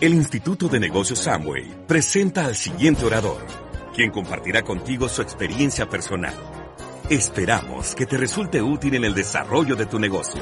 [0.00, 3.44] El Instituto de Negocios Samway presenta al siguiente orador,
[3.92, 6.36] quien compartirá contigo su experiencia personal.
[7.10, 10.40] Esperamos que te resulte útil en el desarrollo de tu negocio.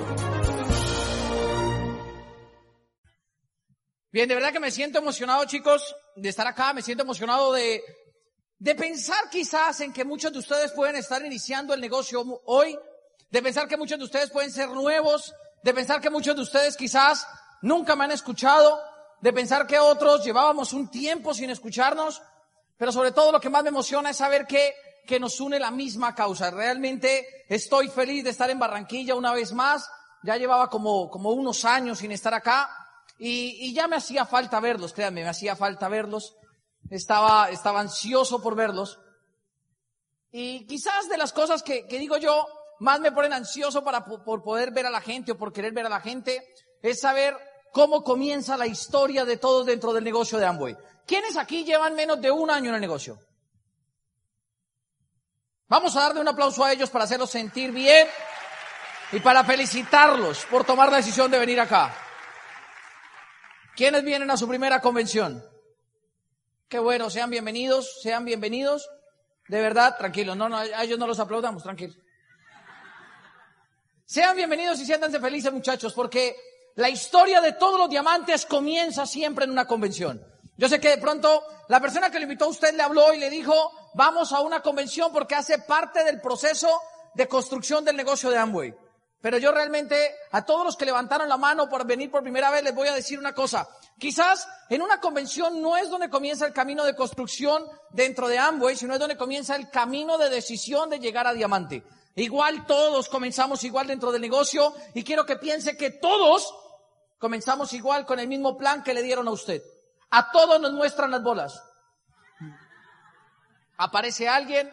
[4.12, 6.74] Bien, de verdad que me siento emocionado, chicos, de estar acá.
[6.74, 7.82] Me siento emocionado de,
[8.58, 12.78] de pensar quizás en que muchos de ustedes pueden estar iniciando el negocio hoy,
[13.30, 16.76] de pensar que muchos de ustedes pueden ser nuevos, de pensar que muchos de ustedes
[16.76, 17.26] quizás
[17.62, 18.78] nunca me han escuchado,
[19.20, 22.22] de pensar que otros llevábamos un tiempo sin escucharnos,
[22.76, 24.74] pero sobre todo lo que más me emociona es saber que,
[25.06, 26.50] que nos une la misma causa.
[26.50, 29.88] Realmente estoy feliz de estar en Barranquilla una vez más.
[30.22, 32.70] Ya llevaba como, como unos años sin estar acá
[33.18, 36.36] y, y ya me hacía falta verlos, créanme, me hacía falta verlos.
[36.90, 38.98] Estaba, estaba ansioso por verlos.
[40.30, 42.46] Y quizás de las cosas que, que digo yo,
[42.80, 45.86] más me ponen ansioso para por poder ver a la gente o por querer ver
[45.86, 46.46] a la gente,
[46.82, 47.36] es saber
[47.76, 50.74] cómo comienza la historia de todos dentro del negocio de Amway.
[51.06, 53.18] ¿Quiénes aquí llevan menos de un año en el negocio?
[55.68, 58.08] Vamos a darle un aplauso a ellos para hacerlos sentir bien
[59.12, 61.94] y para felicitarlos por tomar la decisión de venir acá.
[63.76, 65.44] ¿Quiénes vienen a su primera convención?
[66.68, 68.88] Qué bueno, sean bienvenidos, sean bienvenidos.
[69.48, 71.98] De verdad, tranquilos, no, no, a ellos no los aplaudamos, tranquilos.
[74.06, 76.34] Sean bienvenidos y siéntanse felices muchachos, porque
[76.76, 80.22] la historia de todos los diamantes comienza siempre en una convención.
[80.58, 83.18] Yo sé que de pronto la persona que le invitó a usted le habló y
[83.18, 86.68] le dijo, vamos a una convención porque hace parte del proceso
[87.14, 88.74] de construcción del negocio de Amway.
[89.22, 92.62] Pero yo realmente a todos los que levantaron la mano por venir por primera vez
[92.62, 93.66] les voy a decir una cosa.
[93.98, 98.76] Quizás en una convención no es donde comienza el camino de construcción dentro de Amway,
[98.76, 101.82] sino es donde comienza el camino de decisión de llegar a diamante.
[102.16, 106.54] Igual todos comenzamos igual dentro del negocio y quiero que piense que todos
[107.18, 109.62] comenzamos igual con el mismo plan que le dieron a usted.
[110.10, 111.62] A todos nos muestran las bolas.
[113.76, 114.72] Aparece alguien,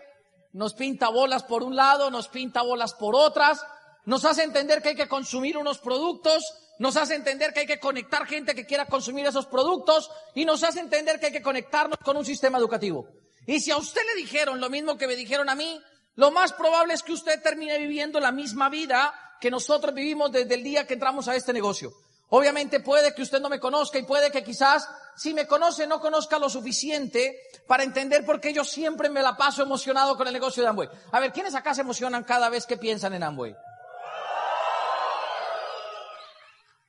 [0.53, 3.66] nos pinta bolas por un lado, nos pinta bolas por otras,
[4.06, 6.44] nos hace entender que hay que consumir unos productos,
[6.79, 10.63] nos hace entender que hay que conectar gente que quiera consumir esos productos y nos
[10.63, 13.07] hace entender que hay que conectarnos con un sistema educativo.
[13.46, 15.81] Y si a usted le dijeron lo mismo que me dijeron a mí,
[16.16, 20.56] lo más probable es que usted termine viviendo la misma vida que nosotros vivimos desde
[20.56, 21.91] el día que entramos a este negocio.
[22.35, 25.99] Obviamente puede que usted no me conozca y puede que quizás si me conoce no
[25.99, 30.33] conozca lo suficiente para entender por qué yo siempre me la paso emocionado con el
[30.33, 30.89] negocio de Amway.
[31.11, 33.55] A ver, ¿quiénes acá se emocionan cada vez que piensan en Amway?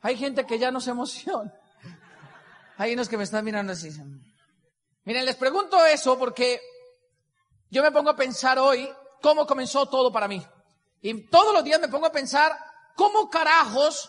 [0.00, 1.52] Hay gente que ya no se emociona.
[2.78, 3.90] Hay unos que me están mirando así.
[5.04, 6.58] Miren, les pregunto eso porque
[7.68, 8.90] yo me pongo a pensar hoy
[9.20, 10.42] cómo comenzó todo para mí.
[11.02, 12.56] Y todos los días me pongo a pensar
[12.96, 14.08] cómo carajos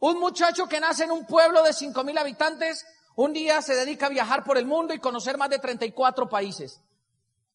[0.00, 2.84] un muchacho que nace en un pueblo de cinco mil habitantes
[3.16, 6.80] un día se dedica a viajar por el mundo y conocer más de 34 países.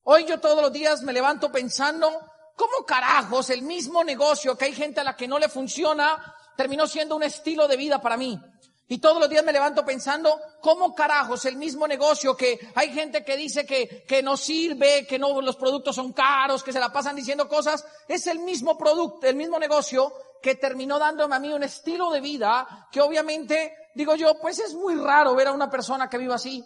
[0.03, 2.07] Hoy yo todos los días me levanto pensando
[2.55, 6.85] cómo carajos el mismo negocio que hay gente a la que no le funciona terminó
[6.85, 8.39] siendo un estilo de vida para mí.
[8.87, 13.25] Y todos los días me levanto pensando, ¿cómo carajos el mismo negocio que hay gente
[13.25, 16.93] que dice que, que no sirve, que no, los productos son caros, que se la
[16.93, 17.83] pasan diciendo cosas?
[18.07, 20.13] Es el mismo producto, el mismo negocio
[20.45, 24.75] que terminó dándome a mí un estilo de vida que obviamente, digo yo, pues es
[24.75, 26.63] muy raro ver a una persona que viva así.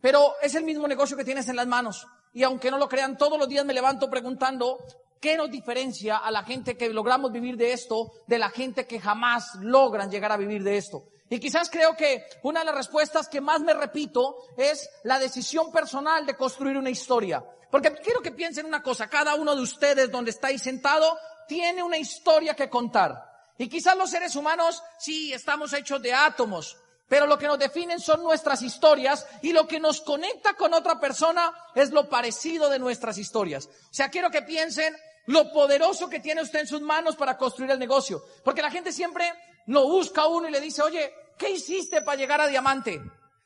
[0.00, 2.06] Pero es el mismo negocio que tienes en las manos.
[2.32, 4.78] Y aunque no lo crean, todos los días me levanto preguntando,
[5.20, 9.00] ¿qué nos diferencia a la gente que logramos vivir de esto de la gente que
[9.00, 11.08] jamás logran llegar a vivir de esto?
[11.28, 15.72] Y quizás creo que una de las respuestas que más me repito es la decisión
[15.72, 17.44] personal de construir una historia.
[17.72, 21.98] Porque quiero que piensen una cosa, cada uno de ustedes donde estáis sentado tiene una
[21.98, 23.24] historia que contar.
[23.58, 26.76] Y quizás los seres humanos sí estamos hechos de átomos,
[27.08, 30.98] pero lo que nos definen son nuestras historias y lo que nos conecta con otra
[30.98, 33.66] persona es lo parecido de nuestras historias.
[33.66, 34.94] O sea, quiero que piensen
[35.26, 38.22] lo poderoso que tiene usted en sus manos para construir el negocio.
[38.44, 39.32] Porque la gente siempre
[39.66, 43.00] lo busca a uno y le dice, oye, ¿qué hiciste para llegar a diamante?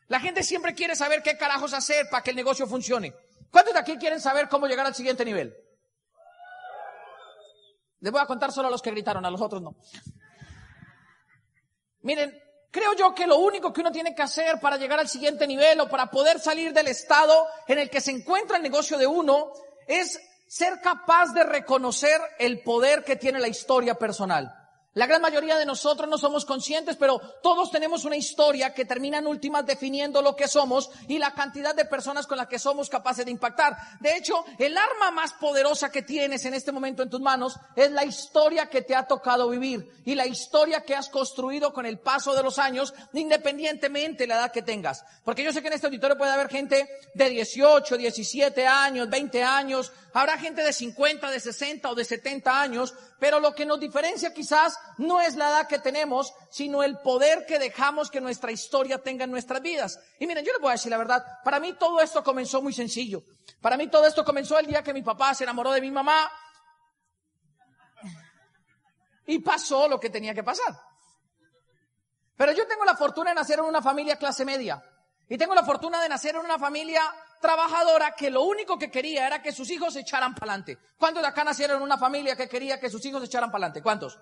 [0.09, 3.15] La gente siempre quiere saber qué carajos hacer para que el negocio funcione.
[3.51, 5.55] ¿Cuántos de aquí quieren saber cómo llegar al siguiente nivel?
[8.01, 9.75] Les voy a contar solo a los que gritaron, a los otros no.
[12.03, 12.39] Miren,
[12.71, 15.81] creo yo que lo único que uno tiene que hacer para llegar al siguiente nivel
[15.81, 19.53] o para poder salir del estado en el que se encuentra el negocio de uno
[19.87, 24.60] es ser capaz de reconocer el poder que tiene la historia personal.
[24.95, 29.19] La gran mayoría de nosotros no somos conscientes, pero todos tenemos una historia que termina
[29.19, 32.89] en últimas definiendo lo que somos y la cantidad de personas con las que somos
[32.89, 33.77] capaces de impactar.
[34.01, 37.93] De hecho, el arma más poderosa que tienes en este momento en tus manos es
[37.93, 42.01] la historia que te ha tocado vivir y la historia que has construido con el
[42.01, 45.05] paso de los años, independientemente de la edad que tengas.
[45.25, 49.45] Porque yo sé que en este auditorio puede haber gente de 18, 17 años, 20
[49.45, 53.81] años, habrá gente de 50, de 60 o de 70 años, pero lo que nos
[53.81, 58.53] diferencia quizás no es la edad que tenemos, sino el poder que dejamos que nuestra
[58.53, 59.99] historia tenga en nuestras vidas.
[60.19, 62.73] Y miren, yo les voy a decir la verdad, para mí todo esto comenzó muy
[62.73, 63.23] sencillo.
[63.61, 66.31] Para mí todo esto comenzó el día que mi papá se enamoró de mi mamá
[69.27, 70.75] y pasó lo que tenía que pasar.
[72.37, 74.83] Pero yo tengo la fortuna de nacer en una familia clase media
[75.29, 77.03] y tengo la fortuna de nacer en una familia
[77.41, 80.79] trabajadora que lo único que quería era que sus hijos se echaran para adelante.
[80.99, 83.67] ¿Cuántos de acá nacieron en una familia que quería que sus hijos se echaran para
[83.67, 83.83] adelante?
[83.83, 84.19] ¿Cuántos?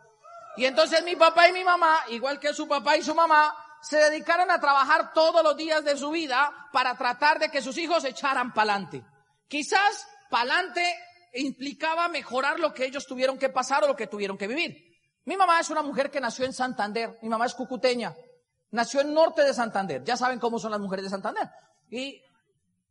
[0.56, 3.96] Y entonces mi papá y mi mamá, igual que su papá y su mamá, se
[3.96, 8.02] dedicaron a trabajar todos los días de su vida para tratar de que sus hijos
[8.02, 9.04] se echaran para adelante.
[9.46, 10.96] Quizás para adelante
[11.34, 14.76] implicaba mejorar lo que ellos tuvieron que pasar o lo que tuvieron que vivir.
[15.24, 18.14] Mi mamá es una mujer que nació en Santander, mi mamá es cucuteña,
[18.70, 21.48] nació en norte de Santander, ya saben cómo son las mujeres de Santander.
[21.90, 22.20] Y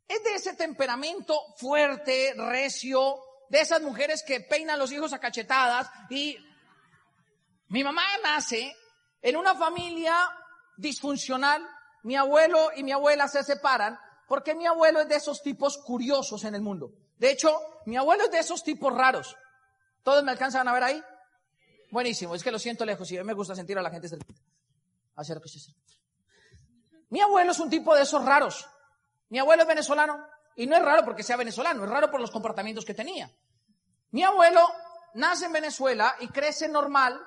[0.07, 3.19] es de ese temperamento fuerte, recio,
[3.49, 5.89] de esas mujeres que peinan los hijos a cachetadas.
[6.09, 6.37] Y
[7.69, 8.75] mi mamá nace
[9.21, 10.15] en una familia
[10.77, 11.67] disfuncional.
[12.03, 16.43] Mi abuelo y mi abuela se separan porque mi abuelo es de esos tipos curiosos
[16.43, 16.91] en el mundo.
[17.17, 19.35] De hecho, mi abuelo es de esos tipos raros.
[20.03, 21.03] ¿Todos me alcanzan a ver ahí?
[21.91, 24.09] Buenísimo, es que lo siento lejos y a mí me gusta sentir a la gente
[24.09, 24.41] cerquita.
[25.15, 25.49] Hacer que
[27.09, 28.67] Mi abuelo es un tipo de esos raros.
[29.29, 30.25] Mi abuelo es venezolano
[30.55, 33.29] y no es raro porque sea venezolano, es raro por los comportamientos que tenía.
[34.11, 34.67] Mi abuelo
[35.13, 37.19] nace en Venezuela y crece normal,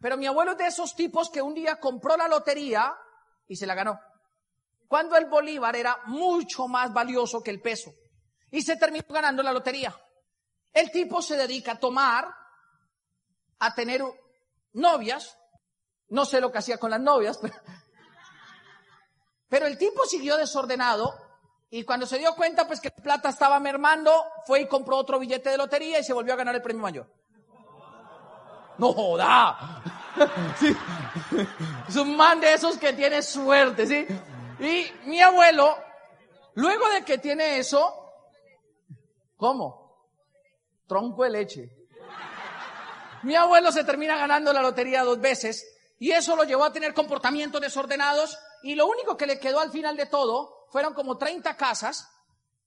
[0.00, 2.94] pero mi abuelo es de esos tipos que un día compró la lotería
[3.46, 4.00] y se la ganó.
[4.88, 7.92] Cuando el bolívar era mucho más valioso que el peso.
[8.50, 9.94] Y se terminó ganando la lotería.
[10.72, 12.28] El tipo se dedica a tomar,
[13.58, 14.02] a tener
[14.72, 15.36] novias.
[16.08, 17.38] No sé lo que hacía con las novias,
[19.48, 21.14] pero, el tipo siguió desordenado
[21.74, 24.12] y cuando se dio cuenta, pues que la plata estaba mermando,
[24.46, 27.12] fue y compró otro billete de lotería y se volvió a ganar el premio mayor.
[28.78, 29.82] No joda.
[30.60, 30.76] Sí.
[31.88, 34.06] Es un man de esos que tiene suerte, ¿sí?
[34.60, 35.76] Y mi abuelo,
[36.54, 37.92] luego de que tiene eso,
[39.36, 40.06] ¿cómo?
[40.86, 41.76] Tronco de leche.
[43.24, 45.66] Mi abuelo se termina ganando la lotería dos veces
[45.98, 49.72] y eso lo llevó a tener comportamientos desordenados y lo único que le quedó al
[49.72, 52.08] final de todo fueron como 30 casas,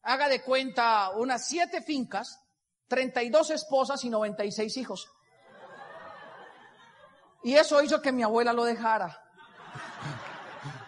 [0.04, 2.40] haga de cuenta unas 7 fincas,
[2.88, 5.12] 32 esposas y 96 hijos.
[7.44, 9.24] Y eso hizo que mi abuela lo dejara.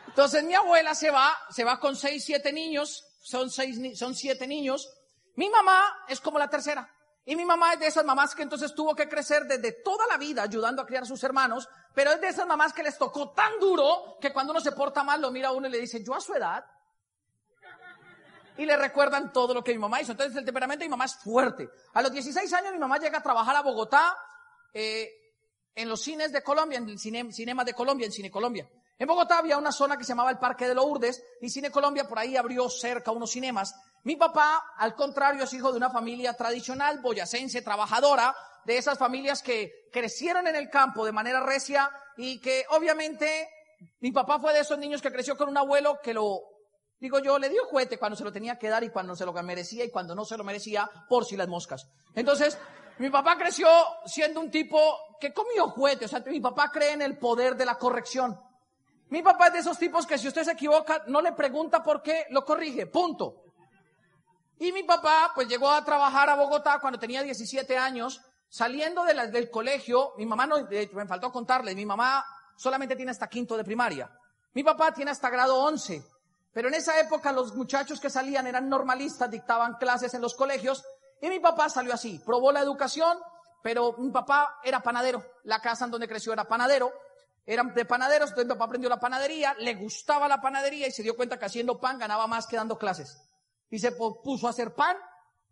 [0.07, 4.47] Entonces mi abuela se va, se va con 6, 7 niños, son, seis, son 7
[4.47, 4.89] niños.
[5.35, 6.93] Mi mamá es como la tercera.
[7.25, 10.17] Y mi mamá es de esas mamás que entonces tuvo que crecer desde toda la
[10.17, 13.31] vida ayudando a criar a sus hermanos, pero es de esas mamás que les tocó
[13.31, 16.03] tan duro que cuando uno se porta mal lo mira a uno y le dice,
[16.03, 16.65] yo a su edad
[18.59, 20.11] y le recuerdan todo lo que mi mamá hizo.
[20.11, 21.69] Entonces el temperamento de mi mamá es fuerte.
[21.93, 24.17] A los 16 años mi mamá llega a trabajar a Bogotá
[24.73, 25.09] eh,
[25.73, 28.69] en los cines de Colombia, en el cine, Cinema de Colombia, en Cine Colombia.
[28.97, 32.05] En Bogotá había una zona que se llamaba el Parque de Lourdes y Cine Colombia
[32.05, 33.73] por ahí abrió cerca unos cinemas.
[34.03, 38.35] Mi papá, al contrario, es hijo de una familia tradicional, boyacense, trabajadora,
[38.65, 43.47] de esas familias que crecieron en el campo de manera recia y que obviamente
[44.01, 46.58] mi papá fue de esos niños que creció con un abuelo que lo
[46.99, 49.31] Digo yo, le dio juguete cuando se lo tenía que dar y cuando se lo
[49.33, 51.87] merecía y cuando no se lo merecía, por si las moscas.
[52.13, 52.57] Entonces,
[52.97, 53.67] mi papá creció
[54.05, 56.05] siendo un tipo que comió juguete.
[56.05, 58.37] O sea, mi papá cree en el poder de la corrección.
[59.09, 62.01] Mi papá es de esos tipos que si usted se equivoca, no le pregunta por
[62.01, 62.87] qué, lo corrige.
[62.87, 63.43] Punto.
[64.59, 68.21] Y mi papá, pues llegó a trabajar a Bogotá cuando tenía 17 años.
[68.49, 72.25] Saliendo de del colegio, mi mamá no, me faltó contarle, mi mamá
[72.57, 74.11] solamente tiene hasta quinto de primaria.
[74.53, 76.03] Mi papá tiene hasta grado 11.
[76.59, 80.83] Pero en esa época los muchachos que salían eran normalistas, dictaban clases en los colegios
[81.21, 83.17] y mi papá salió así, probó la educación,
[83.63, 86.91] pero mi papá era panadero, la casa en donde creció era panadero,
[87.45, 91.01] eran de panaderos, entonces mi papá aprendió la panadería, le gustaba la panadería y se
[91.01, 93.17] dio cuenta que haciendo pan ganaba más que dando clases.
[93.69, 94.97] Y se puso a hacer pan,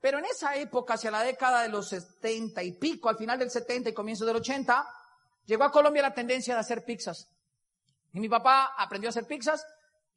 [0.02, 3.50] pero en esa época, hacia la década de los setenta y pico, al final del
[3.50, 4.86] 70 y comienzo del 80,
[5.46, 7.30] llegó a Colombia la tendencia de hacer pizzas.
[8.12, 9.66] Y mi papá aprendió a hacer pizzas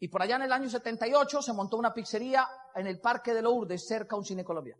[0.03, 3.43] y por allá en el año 78 se montó una pizzería en el Parque de
[3.43, 4.75] Lourdes, cerca a un cine Colombia.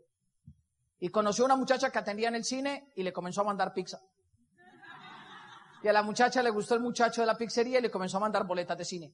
[0.99, 3.71] Y conoció a una muchacha que atendía en el cine y le comenzó a mandar
[3.71, 4.01] pizza.
[5.83, 8.21] Y a la muchacha le gustó el muchacho de la pizzería y le comenzó a
[8.21, 9.13] mandar boletas de cine.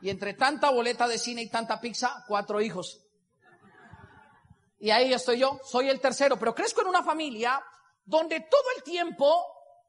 [0.00, 3.02] Y entre tanta boleta de cine y tanta pizza, cuatro hijos.
[4.78, 7.62] Y ahí estoy yo, soy el tercero, pero crezco en una familia
[8.06, 9.44] donde todo el tiempo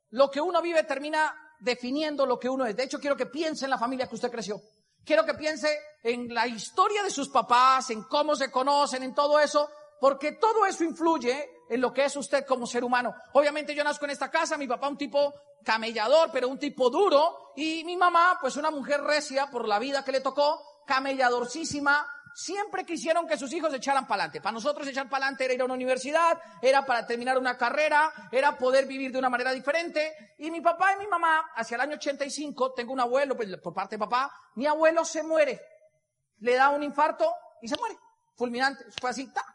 [0.10, 2.76] lo que uno vive termina definiendo lo que uno es.
[2.76, 4.62] De hecho, quiero que piense en la familia que usted creció.
[5.06, 9.40] Quiero que piense en la historia de sus papás, en cómo se conocen, en todo
[9.40, 13.14] eso, porque todo eso influye en lo que es usted como ser humano.
[13.34, 17.54] Obviamente yo nazco en esta casa, mi papá un tipo camellador, pero un tipo duro,
[17.56, 22.86] y mi mamá, pues una mujer recia por la vida que le tocó, camelladorcísima, siempre
[22.86, 24.42] quisieron que sus hijos echaran para adelante.
[24.42, 28.12] Para nosotros echar para adelante era ir a una universidad, era para terminar una carrera,
[28.32, 30.36] era poder vivir de una manera diferente.
[30.40, 33.74] Y mi papá y mi mamá, hacia el año 85, tengo un abuelo, pues, por
[33.74, 35.62] parte de papá, mi abuelo se muere.
[36.40, 37.98] Le da un infarto y se muere.
[38.36, 38.86] Fulminante.
[39.00, 39.46] Fue así, ¡tac!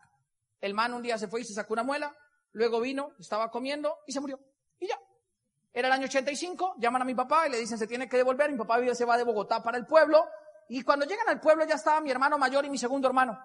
[0.60, 2.16] El man un día se fue y se sacó una muela,
[2.52, 4.38] luego vino, estaba comiendo y se murió.
[4.78, 4.98] Y ya.
[5.72, 8.50] Era el año 85, llaman a mi papá y le dicen se tiene que devolver.
[8.50, 10.26] Mi papá se va de Bogotá para el pueblo.
[10.68, 13.38] Y cuando llegan al pueblo ya estaba mi hermano mayor y mi segundo hermano.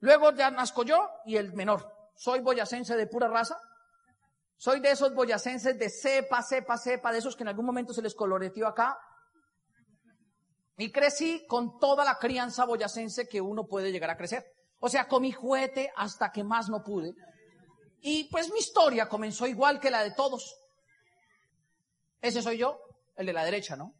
[0.00, 1.92] Luego ya nazco yo y el menor.
[2.16, 3.58] Soy boyacense de pura raza.
[4.56, 8.02] Soy de esos boyacenses de cepa, cepa, cepa, de esos que en algún momento se
[8.02, 8.98] les coloreteó acá.
[10.76, 14.44] Y crecí con toda la crianza boyacense que uno puede llegar a crecer.
[14.80, 17.14] O sea, comí juguete hasta que más no pude.
[18.00, 20.56] Y pues mi historia comenzó igual que la de todos.
[22.20, 22.80] Ese soy yo,
[23.16, 23.94] el de la derecha, ¿no?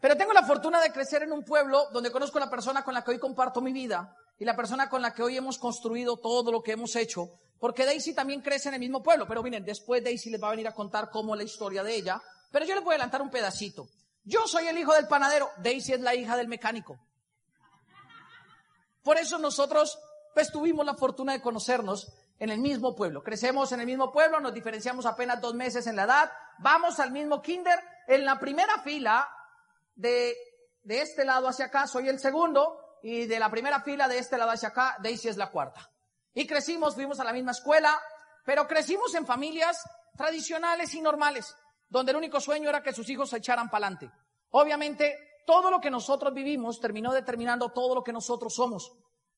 [0.00, 2.94] Pero tengo la fortuna de crecer en un pueblo donde conozco a la persona con
[2.94, 6.18] la que hoy comparto mi vida y la persona con la que hoy hemos construido
[6.18, 9.26] todo lo que hemos hecho, porque Daisy también crece en el mismo pueblo.
[9.26, 12.20] Pero miren, después Daisy les va a venir a contar cómo la historia de ella,
[12.50, 13.88] pero yo les voy a adelantar un pedacito.
[14.24, 16.98] Yo soy el hijo del panadero, Daisy es la hija del mecánico.
[19.02, 19.98] Por eso nosotros
[20.34, 23.22] pues tuvimos la fortuna de conocernos en el mismo pueblo.
[23.22, 27.10] Crecemos en el mismo pueblo, nos diferenciamos apenas dos meses en la edad, vamos al
[27.10, 27.78] mismo kinder.
[28.06, 29.26] En la primera fila
[29.96, 30.36] de,
[30.82, 34.38] de este lado hacia acá soy el segundo y de la primera fila de este
[34.38, 35.90] lado hacia acá Daisy es la cuarta.
[36.32, 37.98] Y crecimos, fuimos a la misma escuela,
[38.44, 39.82] pero crecimos en familias
[40.16, 41.54] tradicionales y normales,
[41.88, 44.10] donde el único sueño era que sus hijos se echaran para adelante.
[44.50, 48.92] Obviamente todo lo que nosotros vivimos terminó determinando todo lo que nosotros somos.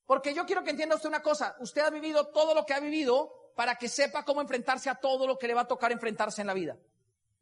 [0.06, 2.80] Porque yo quiero que entienda usted una cosa, usted ha vivido todo lo que ha
[2.80, 6.40] vivido para que sepa cómo enfrentarse a todo lo que le va a tocar enfrentarse
[6.40, 6.78] en la vida.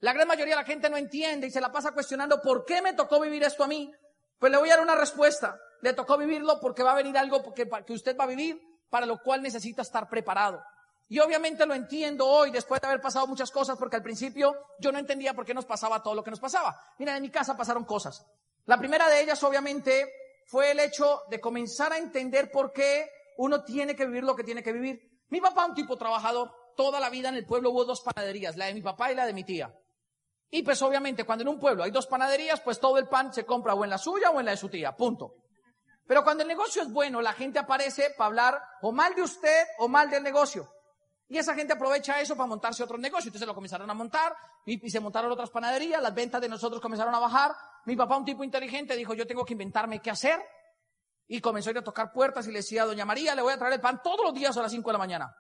[0.01, 2.83] La gran mayoría de la gente no entiende y se la pasa cuestionando por qué
[2.83, 3.91] me tocó vivir esto a mí.
[4.39, 5.59] Pues le voy a dar una respuesta.
[5.81, 8.61] Le tocó vivirlo porque va a venir algo que, que usted va a vivir,
[8.91, 10.63] para lo cual necesita estar preparado.
[11.09, 14.91] Y obviamente lo entiendo hoy, después de haber pasado muchas cosas, porque al principio yo
[14.91, 16.79] no entendía por qué nos pasaba todo lo que nos pasaba.
[16.99, 18.27] Mira, en mi casa pasaron cosas.
[18.65, 20.13] La primera de ellas, obviamente,
[20.47, 24.45] fue el hecho de comenzar a entender por qué uno tiene que vivir lo que
[24.45, 25.01] tiene que vivir.
[25.29, 28.67] Mi papá, un tipo trabajador, toda la vida en el pueblo hubo dos panaderías, la
[28.67, 29.73] de mi papá y la de mi tía.
[30.51, 33.45] Y pues obviamente cuando en un pueblo hay dos panaderías, pues todo el pan se
[33.45, 35.35] compra o en la suya o en la de su tía, punto.
[36.07, 39.65] Pero cuando el negocio es bueno, la gente aparece para hablar o mal de usted
[39.79, 40.69] o mal del negocio.
[41.29, 43.29] Y esa gente aprovecha eso para montarse otro negocio.
[43.29, 47.15] Entonces lo comenzaron a montar y, se montaron otras panaderías, las ventas de nosotros comenzaron
[47.15, 47.53] a bajar.
[47.85, 50.41] Mi papá, un tipo inteligente, dijo, yo tengo que inventarme qué hacer.
[51.27, 53.59] Y comenzó a ir a tocar puertas y le decía doña María, le voy a
[53.59, 55.37] traer el pan todos los días a las 5 de la mañana.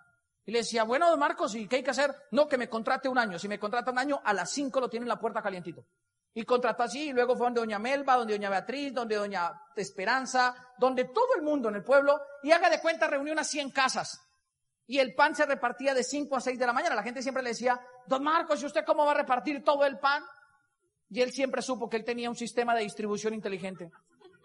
[0.47, 2.15] Y le decía, bueno, don Marcos, ¿y qué hay que hacer?
[2.31, 3.38] No, que me contrate un año.
[3.38, 5.85] Si me contrata un año, a las 5 lo tiene en la puerta calientito.
[6.33, 10.55] Y contrató así, y luego fue donde doña Melba, donde doña Beatriz, donde doña Esperanza,
[10.79, 14.26] donde todo el mundo en el pueblo, y haga de cuenta, reunió unas 100 casas
[14.87, 16.95] y el pan se repartía de 5 a 6 de la mañana.
[16.95, 19.99] La gente siempre le decía, don Marcos, ¿y usted cómo va a repartir todo el
[19.99, 20.23] pan?
[21.11, 23.91] Y él siempre supo que él tenía un sistema de distribución inteligente.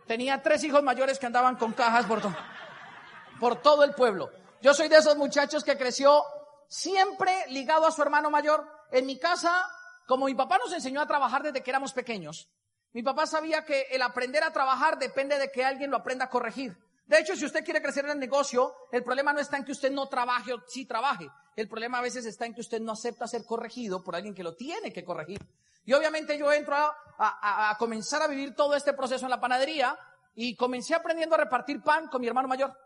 [0.08, 2.22] Tenía tres hijos mayores que andaban con cajas por,
[3.40, 4.32] por todo el pueblo.
[4.62, 6.24] Yo soy de esos muchachos que creció
[6.68, 8.68] siempre ligado a su hermano mayor.
[8.92, 9.66] En mi casa,
[10.08, 12.48] como mi papá nos enseñó a trabajar desde que éramos pequeños,
[12.94, 16.30] mi papá sabía que el aprender a trabajar depende de que alguien lo aprenda a
[16.30, 16.78] corregir.
[17.06, 19.72] De hecho, si usted quiere crecer en el negocio, el problema no está en que
[19.72, 21.28] usted no trabaje o sí trabaje.
[21.56, 24.44] El problema a veces está en que usted no acepta ser corregido por alguien que
[24.44, 25.42] lo tiene que corregir.
[25.84, 29.98] Y obviamente yo entro a, comenzar a vivir todo este proceso en la panadería
[30.36, 32.78] y comencé aprendiendo a repartir pan con mi hermano mayor.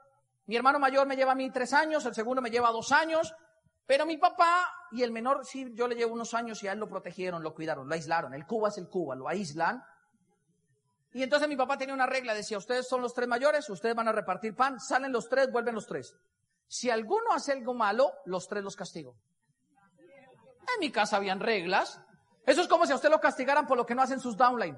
[0.48, 3.34] Mi hermano mayor me lleva a mí tres años, el segundo me lleva dos años,
[3.86, 6.80] pero mi papá y el menor, sí, yo le llevo unos años y a él
[6.80, 8.34] lo protegieron, lo cuidaron, lo aislaron.
[8.34, 9.84] El Cuba es el Cuba, lo aíslan
[11.16, 14.10] y entonces mi papá tenía una regla, decía, ustedes son los tres mayores, ustedes van
[14.10, 16.14] a repartir pan, salen los tres, vuelven los tres.
[16.68, 19.16] Si alguno hace algo malo, los tres los castigo.
[19.98, 22.02] En mi casa habían reglas.
[22.46, 24.78] Eso es como si a usted lo castigaran por lo que no hacen sus downline.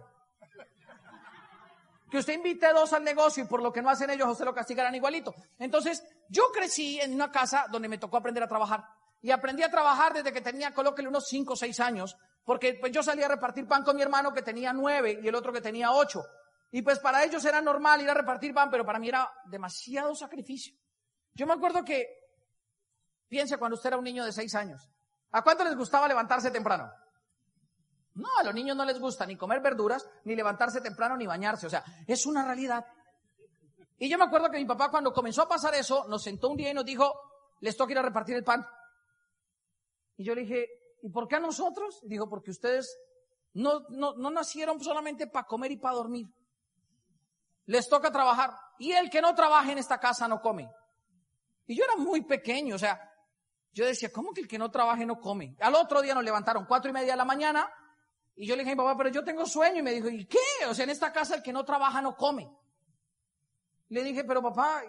[2.09, 4.45] Que usted invite dos al negocio y por lo que no hacen ellos, a usted
[4.45, 5.35] lo castigaran igualito.
[5.59, 8.83] Entonces, yo crecí en una casa donde me tocó aprender a trabajar.
[9.19, 12.91] y aprendí a trabajar desde que tenía, colóquele unos 5 o 6 años, porque pues
[12.91, 15.59] yo salía a repartir pan con mi hermano que tenía 9 y el otro que
[15.59, 16.23] tenía 8.
[16.71, 20.13] Y pues para ellos era normal ir a repartir pan, pero para mí era demasiado
[20.13, 20.75] sacrificio.
[21.33, 22.07] Yo me acuerdo que,
[23.27, 24.87] piense cuando usted era un niño de 6 años,
[25.31, 26.89] ¿a cuánto les gustaba levantarse temprano?
[28.17, 31.67] No, a los niños no les gusta ni comer verduras, ni levantarse temprano, ni bañarse.
[31.67, 32.83] O sea, es una realidad.
[33.99, 36.57] Y yo me acuerdo que mi papá cuando comenzó a pasar eso, nos sentó un
[36.57, 37.13] día y nos dijo,
[37.59, 38.65] les toca ir a repartir el pan.
[40.17, 40.67] Y yo le dije,
[41.03, 41.99] ¿y por qué a nosotros?
[42.03, 42.97] Dijo, porque ustedes
[43.53, 46.27] no, no, no nacieron solamente para comer y para dormir.
[47.67, 48.51] Les toca trabajar.
[48.79, 50.71] Y el que no trabaje en esta casa no come.
[51.67, 52.99] Y yo era muy pequeño, o sea,
[53.73, 55.55] yo decía, ¿cómo que el que no trabaje no come?
[55.59, 57.71] Al otro día nos levantaron cuatro y media de la mañana
[58.39, 59.79] y yo le dije papá, pero yo tengo sueño.
[59.79, 60.37] Y me dijo, ¿y qué?
[60.69, 62.47] O sea, en esta casa el que no trabaja no come.
[63.89, 64.83] Le dije, pero papá,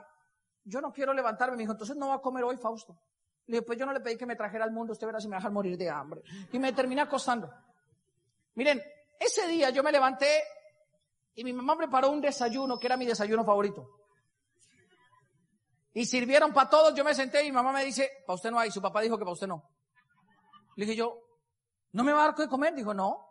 [0.64, 1.56] yo no quiero levantarme.
[1.56, 3.00] Me dijo, entonces no va a comer hoy, Fausto.
[3.46, 5.28] Le dije, pues yo no le pedí que me trajera al mundo, usted verá si
[5.28, 6.22] me deja morir de hambre.
[6.52, 7.50] Y me terminé acostando.
[8.54, 8.82] Miren,
[9.18, 10.42] ese día yo me levanté
[11.34, 13.88] y mi mamá preparó un desayuno que era mi desayuno favorito.
[15.94, 18.58] Y sirvieron para todos, yo me senté y mi mamá me dice, para usted no
[18.58, 19.70] hay, su papá dijo que para usted no.
[20.76, 21.18] Le dije yo,
[21.92, 22.74] ¿no me va a dar de comer?
[22.74, 23.27] Dijo, no.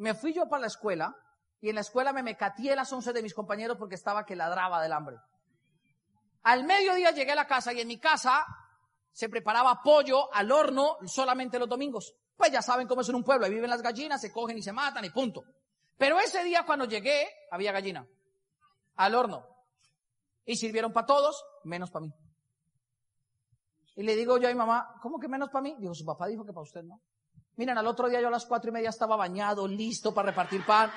[0.00, 1.14] Me fui yo para la escuela
[1.60, 4.82] y en la escuela me mecateé las once de mis compañeros porque estaba que ladraba
[4.82, 5.18] del hambre.
[6.42, 8.46] Al mediodía llegué a la casa y en mi casa
[9.12, 12.14] se preparaba pollo al horno solamente los domingos.
[12.34, 14.62] Pues ya saben cómo es en un pueblo, ahí viven las gallinas, se cogen y
[14.62, 15.44] se matan y punto.
[15.98, 18.08] Pero ese día cuando llegué, había gallina.
[18.96, 19.46] Al horno.
[20.46, 22.14] Y sirvieron para todos, menos para mí.
[23.96, 25.76] Y le digo yo a mi mamá, ¿cómo que menos para mí?
[25.78, 27.02] Digo, su papá dijo que para usted no.
[27.60, 30.64] Miren, al otro día yo a las cuatro y media estaba bañado, listo para repartir
[30.64, 30.90] pan.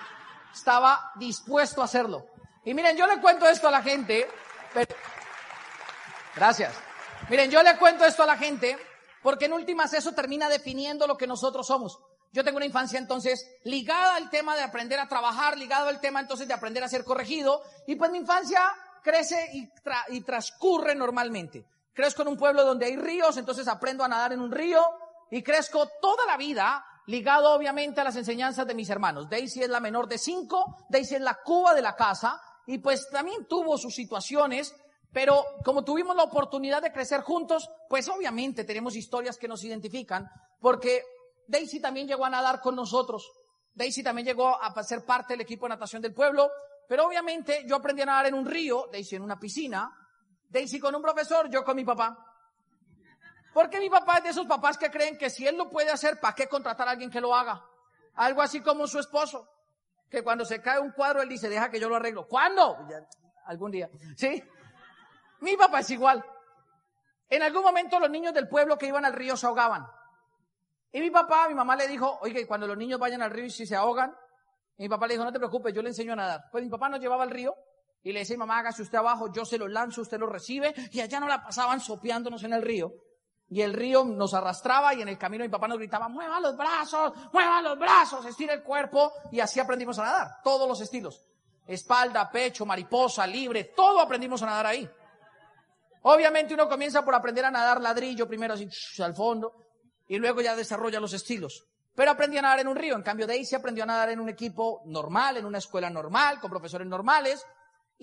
[0.54, 2.26] Estaba dispuesto a hacerlo.
[2.64, 4.26] Y miren, yo le cuento esto a la gente.
[6.34, 6.74] Gracias.
[7.28, 8.78] Miren, yo le cuento esto a la gente
[9.22, 12.00] porque en últimas eso termina definiendo lo que nosotros somos.
[12.32, 16.22] Yo tengo una infancia entonces ligada al tema de aprender a trabajar, ligado al tema
[16.22, 17.62] entonces de aprender a ser corregido.
[17.88, 18.62] Y pues mi infancia
[19.04, 19.70] crece y,
[20.16, 21.66] y transcurre normalmente.
[21.94, 24.82] Crezco en un pueblo donde hay ríos, entonces aprendo a nadar en un río,
[25.34, 29.28] y crezco toda la vida ligado obviamente a las enseñanzas de mis hermanos.
[29.28, 33.10] Daisy es la menor de cinco, Daisy es la cuba de la casa y pues
[33.10, 34.76] también tuvo sus situaciones,
[35.12, 40.30] pero como tuvimos la oportunidad de crecer juntos, pues obviamente tenemos historias que nos identifican
[40.62, 41.04] porque
[41.48, 43.28] Daisy también llegó a nadar con nosotros.
[43.74, 46.52] Daisy también llegó a ser parte del equipo de natación del pueblo,
[46.88, 49.92] pero obviamente yo aprendí a nadar en un río, Daisy en una piscina,
[50.48, 52.33] Daisy con un profesor, yo con mi papá.
[53.54, 56.20] Porque mi papá es de esos papás que creen que si él lo puede hacer,
[56.20, 57.64] ¿para qué contratar a alguien que lo haga?
[58.16, 59.48] Algo así como su esposo,
[60.10, 62.28] que cuando se cae un cuadro, él dice, deja que yo lo arreglo.
[62.28, 62.78] ¿Cuándo?
[63.46, 63.90] algún día.
[64.16, 64.42] ¿Sí?
[65.42, 66.24] Mi papá es igual.
[67.30, 69.86] En algún momento los niños del pueblo que iban al río se ahogaban.
[70.92, 73.50] Y mi papá, mi mamá le dijo, oye, cuando los niños vayan al río y
[73.50, 74.16] si se ahogan,
[74.78, 76.46] y mi papá le dijo, no te preocupes, yo le enseño a nadar.
[76.52, 77.56] Pues mi papá nos llevaba al río
[78.04, 81.02] y le decía, mamá, hágase usted abajo, yo se lo lanzo, usted lo recibe, y
[81.02, 82.94] allá no la pasaban sopeándonos en el río
[83.50, 86.58] y el río nos arrastraba y en el camino mi papá nos gritaba, mueva los
[86.58, 91.22] brazos, mueva los brazos, estira el cuerpo y así aprendimos a nadar, todos los estilos.
[91.66, 94.90] Espalda, pecho, mariposa, libre, todo aprendimos a nadar ahí.
[96.04, 98.68] Obviamente uno comienza por aprender a nadar ladrillo primero así
[99.02, 99.54] al fondo
[100.08, 101.66] y luego ya desarrolla los estilos.
[101.96, 104.30] Pero aprendí a nadar en un río, en cambio Daisy aprendió a nadar en un
[104.30, 107.46] equipo normal, en una escuela normal, con profesores normales,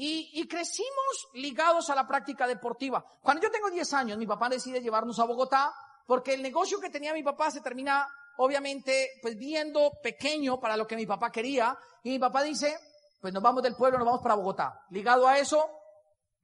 [0.03, 3.05] y, crecimos ligados a la práctica deportiva.
[3.21, 5.75] Cuando yo tengo 10 años, mi papá decide llevarnos a Bogotá
[6.07, 8.09] porque el negocio que tenía mi papá se termina,
[8.39, 11.77] obviamente, pues viendo pequeño para lo que mi papá quería.
[12.03, 12.79] Y mi papá dice,
[13.21, 14.87] pues nos vamos del pueblo, nos vamos para Bogotá.
[14.89, 15.69] Ligado a eso,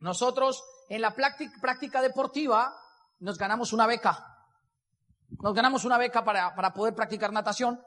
[0.00, 2.76] nosotros en la práctica, deportiva
[3.20, 4.36] nos ganamos una beca.
[5.40, 7.82] Nos ganamos una beca para, para poder practicar natación.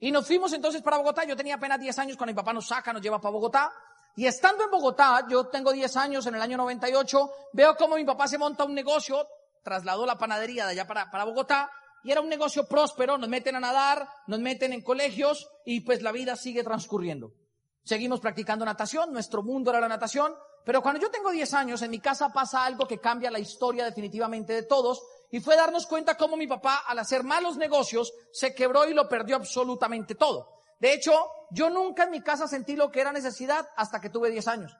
[0.00, 1.24] Y nos fuimos entonces para Bogotá.
[1.24, 3.72] Yo tenía apenas 10 años cuando mi papá nos saca, nos lleva para Bogotá.
[4.16, 8.04] Y estando en Bogotá, yo tengo 10 años, en el año 98, veo cómo mi
[8.04, 9.26] papá se monta un negocio,
[9.62, 11.70] trasladó la panadería de allá para, para Bogotá,
[12.04, 16.00] y era un negocio próspero, nos meten a nadar, nos meten en colegios, y pues
[16.02, 17.32] la vida sigue transcurriendo.
[17.82, 20.32] Seguimos practicando natación, nuestro mundo era la natación,
[20.64, 23.84] pero cuando yo tengo 10 años, en mi casa pasa algo que cambia la historia
[23.84, 28.54] definitivamente de todos, y fue darnos cuenta cómo mi papá, al hacer malos negocios, se
[28.54, 30.53] quebró y lo perdió absolutamente todo.
[30.80, 31.12] De hecho,
[31.50, 34.76] yo nunca en mi casa sentí lo que era necesidad hasta que tuve 10 años.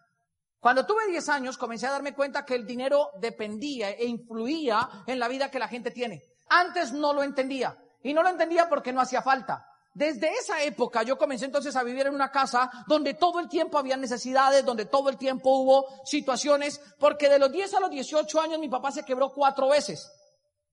[0.61, 5.19] Cuando tuve 10 años comencé a darme cuenta que el dinero dependía e influía en
[5.19, 6.25] la vida que la gente tiene.
[6.49, 7.77] Antes no lo entendía.
[8.03, 9.67] Y no lo entendía porque no hacía falta.
[9.95, 13.79] Desde esa época yo comencé entonces a vivir en una casa donde todo el tiempo
[13.79, 18.41] había necesidades, donde todo el tiempo hubo situaciones, porque de los 10 a los 18
[18.41, 20.11] años mi papá se quebró cuatro veces.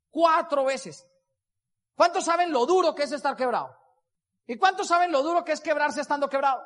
[0.09, 1.05] Cuatro veces.
[1.95, 3.80] ¿Cuántos saben lo duro que es estar quebrado?
[4.51, 6.61] ¿Y cuántos saben lo duro que es quebrarse estando quebrado?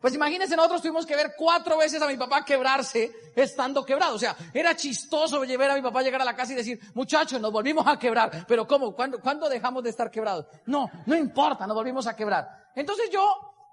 [0.00, 4.14] Pues imagínense, nosotros tuvimos que ver cuatro veces a mi papá quebrarse estando quebrado.
[4.14, 7.38] O sea, era chistoso llevar a mi papá llegar a la casa y decir, muchachos,
[7.42, 8.46] nos volvimos a quebrar.
[8.48, 8.94] Pero ¿cómo?
[8.94, 10.46] ¿Cuándo, ¿Cuándo dejamos de estar quebrados?
[10.64, 12.70] No, no importa, nos volvimos a quebrar.
[12.74, 13.22] Entonces yo,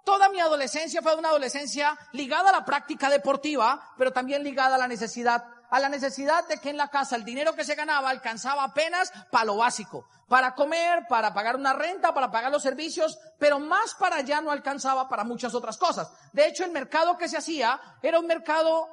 [0.03, 4.77] toda mi adolescencia fue una adolescencia ligada a la práctica deportiva, pero también ligada a
[4.77, 8.09] la necesidad a la necesidad de que en la casa el dinero que se ganaba
[8.09, 13.17] alcanzaba apenas para lo básico, para comer, para pagar una renta, para pagar los servicios,
[13.39, 16.11] pero más para allá no alcanzaba para muchas otras cosas.
[16.33, 18.89] De hecho, el mercado que se hacía era un mercado,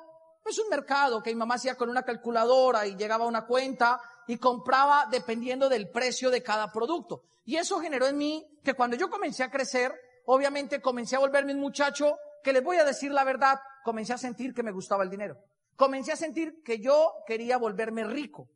[0.46, 4.00] es un mercado que mi mamá hacía con una calculadora y llegaba a una cuenta
[4.28, 7.24] y compraba dependiendo del precio de cada producto.
[7.44, 9.92] Y eso generó en mí que cuando yo comencé a crecer,
[10.26, 14.18] obviamente comencé a volverme un muchacho que les voy a decir la verdad, comencé a
[14.18, 15.38] sentir que me gustaba el dinero
[15.78, 18.50] comencé a sentir que yo quería volverme rico.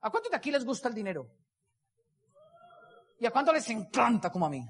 [0.00, 1.30] ¿A cuántos de aquí les gusta el dinero?
[3.20, 4.68] ¿Y a cuánto les encanta como a mí?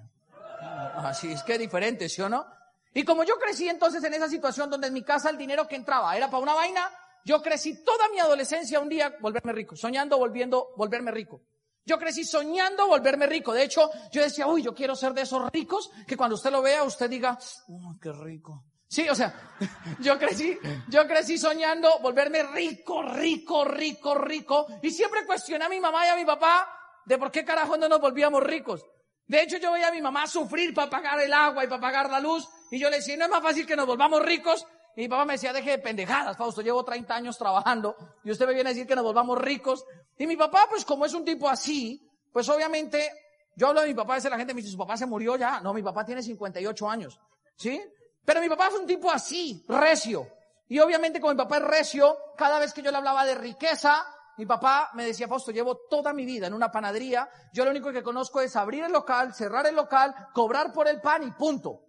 [0.96, 2.46] Así es que diferente, ¿sí o no?
[2.92, 5.76] Y como yo crecí entonces en esa situación donde en mi casa el dinero que
[5.76, 6.92] entraba era para una vaina,
[7.24, 11.40] yo crecí toda mi adolescencia un día volverme rico, soñando volviendo volverme rico.
[11.86, 13.54] Yo crecí soñando volverme rico.
[13.54, 16.60] De hecho, yo decía, uy, yo quiero ser de esos ricos que cuando usted lo
[16.60, 18.64] vea, usted diga, uy, qué rico.
[18.94, 19.34] Sí, o sea,
[19.98, 24.66] yo crecí, yo crecí soñando volverme rico, rico, rico, rico.
[24.82, 26.68] Y siempre cuestioné a mi mamá y a mi papá
[27.04, 28.86] de por qué carajo no nos volvíamos ricos.
[29.26, 32.08] De hecho, yo veía a mi mamá sufrir para pagar el agua y para pagar
[32.08, 32.48] la luz.
[32.70, 34.64] Y yo le decía, no es más fácil que nos volvamos ricos.
[34.94, 38.46] Y mi papá me decía, deje de pendejadas, Fausto, llevo 30 años trabajando y usted
[38.46, 39.84] me viene a decir que nos volvamos ricos.
[40.16, 42.00] Y mi papá, pues como es un tipo así,
[42.32, 43.10] pues obviamente,
[43.56, 45.36] yo hablo de mi papá, a veces la gente me dice, su papá se murió
[45.36, 45.60] ya.
[45.60, 47.18] No, mi papá tiene 58 años.
[47.56, 47.82] ¿Sí?
[48.24, 50.26] Pero mi papá fue un tipo así, recio.
[50.68, 54.04] Y obviamente como mi papá es recio, cada vez que yo le hablaba de riqueza,
[54.36, 57.92] mi papá me decía, Fausto, llevo toda mi vida en una panadería, yo lo único
[57.92, 61.82] que conozco es abrir el local, cerrar el local, cobrar por el pan y punto.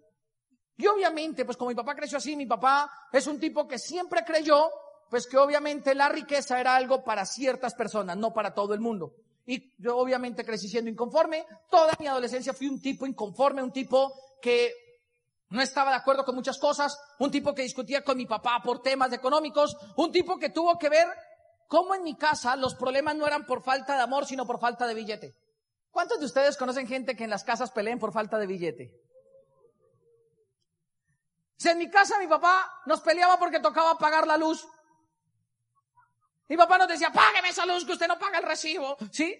[0.76, 4.24] Y obviamente, pues como mi papá creció así, mi papá es un tipo que siempre
[4.24, 4.70] creyó,
[5.08, 9.14] pues que obviamente la riqueza era algo para ciertas personas, no para todo el mundo.
[9.46, 14.12] Y yo obviamente crecí siendo inconforme, toda mi adolescencia fui un tipo inconforme, un tipo
[14.42, 14.85] que
[15.48, 18.82] no estaba de acuerdo con muchas cosas, un tipo que discutía con mi papá por
[18.82, 21.06] temas económicos, un tipo que tuvo que ver
[21.68, 24.86] cómo en mi casa los problemas no eran por falta de amor, sino por falta
[24.86, 25.36] de billete.
[25.90, 28.92] ¿Cuántos de ustedes conocen gente que en las casas peleen por falta de billete?
[31.56, 34.66] Si en mi casa mi papá nos peleaba porque tocaba pagar la luz.
[36.48, 38.96] Mi papá nos decía, págueme esa luz que usted no paga el recibo.
[39.10, 39.34] ¿Sí?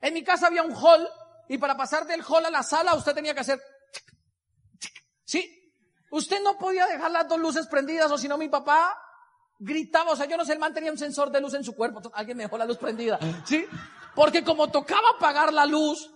[0.00, 1.08] En mi casa había un hall
[1.48, 3.60] y para pasar del hall a la sala usted tenía que hacer
[5.24, 5.72] ¿Sí?
[6.10, 8.96] Usted no podía dejar las dos luces prendidas o si no mi papá
[9.58, 11.74] gritaba, o sea, yo no sé, el man tenía un sensor de luz en su
[11.74, 13.66] cuerpo, alguien me dejó la luz prendida, ¿sí?
[14.14, 16.10] Porque como tocaba apagar la luz,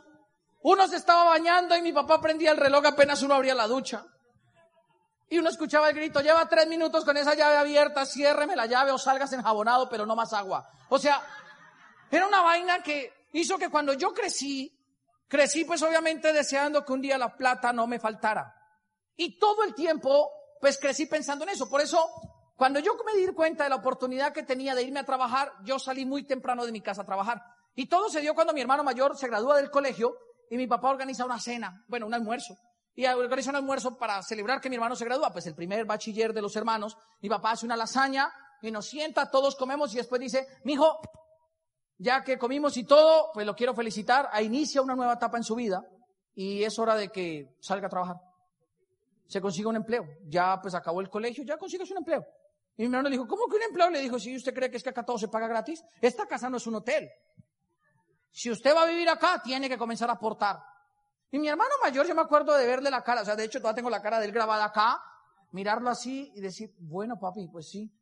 [0.62, 4.04] uno se estaba bañando y mi papá prendía el reloj apenas uno abría la ducha.
[5.30, 8.92] Y uno escuchaba el grito, lleva tres minutos con esa llave abierta, ciérreme la llave
[8.92, 10.66] o salgas enjabonado, pero no más agua.
[10.88, 11.22] O sea,
[12.10, 14.74] era una vaina que hizo que cuando yo crecí,
[15.28, 18.57] crecí pues obviamente deseando que un día la plata no me faltara.
[19.20, 21.68] Y todo el tiempo, pues crecí pensando en eso.
[21.68, 22.08] Por eso,
[22.56, 25.80] cuando yo me di cuenta de la oportunidad que tenía de irme a trabajar, yo
[25.80, 27.42] salí muy temprano de mi casa a trabajar.
[27.74, 30.14] Y todo se dio cuando mi hermano mayor se gradúa del colegio
[30.48, 32.56] y mi papá organiza una cena, bueno, un almuerzo.
[32.94, 36.32] Y organiza un almuerzo para celebrar que mi hermano se gradúa, pues el primer bachiller
[36.32, 36.96] de los hermanos.
[37.20, 41.00] Mi papá hace una lasaña y nos sienta, todos comemos y después dice, mi hijo,
[41.96, 45.44] ya que comimos y todo, pues lo quiero felicitar, a inicia una nueva etapa en
[45.44, 45.82] su vida
[46.36, 48.27] y es hora de que salga a trabajar
[49.28, 50.06] se consiga un empleo.
[50.26, 52.26] Ya pues acabó el colegio, ya consigues un empleo.
[52.76, 53.90] Y mi hermano le dijo, ¿cómo que un empleo?
[53.90, 56.48] Le dijo, si usted cree que es que acá todo se paga gratis, esta casa
[56.48, 57.08] no es un hotel.
[58.30, 60.58] Si usted va a vivir acá, tiene que comenzar a aportar.
[61.30, 63.58] Y mi hermano mayor, yo me acuerdo de verle la cara, o sea, de hecho
[63.58, 65.02] todavía tengo la cara de él grabada acá,
[65.52, 67.92] mirarlo así y decir, bueno papi, pues sí.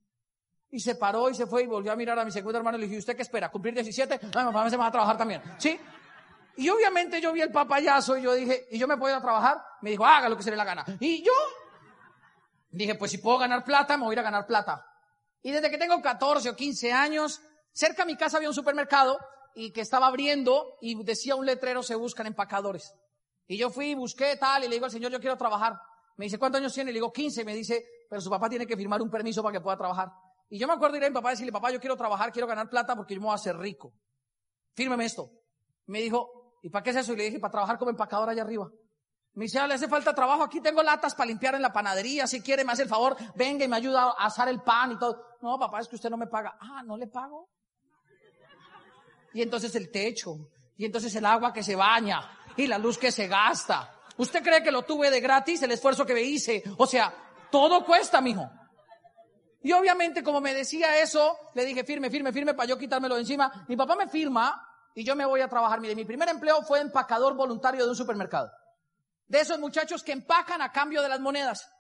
[0.71, 2.83] Y se paró y se fue y volvió a mirar a mi segundo hermano y
[2.83, 3.51] le dije, ¿usted qué espera?
[3.51, 4.21] ¿Cumplir 17?
[4.35, 5.43] No, mi papá se va a trabajar también.
[5.59, 5.79] ¿Sí?
[6.57, 9.23] Y obviamente yo vi el papayazo y yo dije, ¿y yo me puedo ir a
[9.23, 9.63] trabajar?
[9.83, 10.85] Me dijo, haga lo que se le la gana.
[11.01, 11.33] Y yo
[12.71, 14.85] dije, pues si puedo ganar plata, me voy a ir a ganar plata.
[15.43, 17.41] Y desde que tengo 14 o 15 años,
[17.73, 19.19] cerca de mi casa había un supermercado
[19.55, 22.93] y que estaba abriendo y decía un letrero, se buscan empacadores.
[23.47, 25.79] Y yo fui, busqué tal y le digo al señor, yo quiero trabajar.
[26.17, 26.91] Me dice, ¿cuántos años tiene?
[26.91, 27.45] Le digo, 15.
[27.45, 30.11] Me dice, pero su papá tiene que firmar un permiso para que pueda trabajar.
[30.49, 32.47] Y yo me acuerdo ir a mi papá y decirle, papá, yo quiero trabajar, quiero
[32.47, 33.93] ganar plata porque yo me voy a hacer rico.
[34.75, 35.31] Fírmeme esto.
[35.87, 37.13] Me dijo, ¿Y para qué es eso?
[37.13, 38.69] Y le dije, para trabajar como empacador allá arriba.
[39.35, 42.27] Me dice, ah, le hace falta trabajo, aquí tengo latas para limpiar en la panadería,
[42.27, 44.99] si quiere me hace el favor, venga y me ayuda a asar el pan y
[44.99, 45.23] todo.
[45.43, 46.57] No, papá, es que usted no me paga.
[46.59, 47.51] Ah, ¿no le pago?
[49.37, 52.23] y entonces el techo, y entonces el agua que se baña,
[52.57, 53.95] y la luz que se gasta.
[54.17, 56.63] ¿Usted cree que lo tuve de gratis, el esfuerzo que me hice?
[56.79, 57.15] O sea,
[57.51, 58.49] todo cuesta, mijo.
[59.63, 63.21] Y obviamente, como me decía eso, le dije firme, firme, firme para yo quitármelo de
[63.21, 63.67] encima.
[63.69, 64.66] Mi papá me firma
[64.97, 65.79] y yo me voy a trabajar.
[65.79, 68.51] Mire, mi primer empleo fue empacador voluntario de un supermercado.
[69.29, 71.71] De esos muchachos que empacan a cambio de las monedas.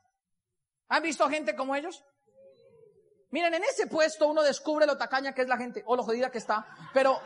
[0.88, 2.04] ¿Han visto gente como ellos?
[3.30, 6.30] Miren, en ese puesto uno descubre lo tacaña que es la gente, o lo jodida
[6.30, 7.18] que está, pero,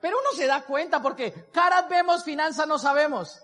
[0.00, 3.42] pero uno se da cuenta porque caras vemos, finanzas no sabemos.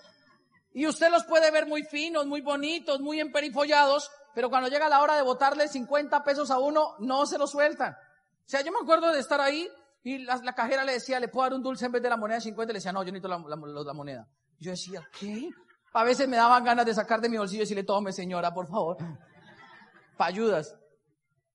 [0.72, 5.02] Y usted los puede ver muy finos, muy bonitos, muy emperifollados, pero cuando llega la
[5.02, 7.92] hora de botarle 50 pesos a uno, no se lo sueltan.
[7.92, 9.70] O sea, yo me acuerdo de estar ahí
[10.02, 12.36] y la, cajera le decía, ¿le puedo dar un dulce en vez de la moneda
[12.36, 12.70] de 50?
[12.70, 14.26] Y le decía, no, yo necesito la, la, moneda.
[14.58, 15.50] Y yo decía, ¿qué?
[15.92, 18.66] A veces me daban ganas de sacar de mi bolsillo y decirle, tome señora, por
[18.66, 18.96] favor.
[20.16, 20.74] Pa' ayudas.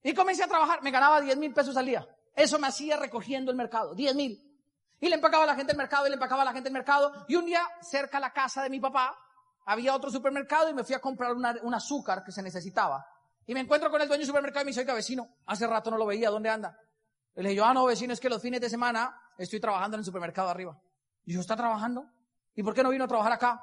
[0.04, 2.08] Y comencé a trabajar, me ganaba 10 mil pesos al día.
[2.36, 4.42] Eso me hacía recogiendo el mercado, 10 mil.
[5.00, 6.74] Y le empacaba a la gente el mercado y le empacaba a la gente el
[6.74, 7.26] mercado.
[7.28, 9.18] Y un día, cerca a la casa de mi papá,
[9.66, 13.06] había otro supermercado y me fui a comprar un azúcar que se necesitaba.
[13.48, 15.92] Y me encuentro con el dueño del supermercado y me dice, oiga, vecino, hace rato
[15.92, 16.78] no lo veía, ¿dónde anda?
[17.36, 20.00] Le dije yo, ah, no, vecino, es que los fines de semana estoy trabajando en
[20.00, 20.80] el supermercado arriba.
[21.26, 22.10] Y yo, ¿está trabajando?
[22.56, 23.62] ¿Y por qué no vino a trabajar acá?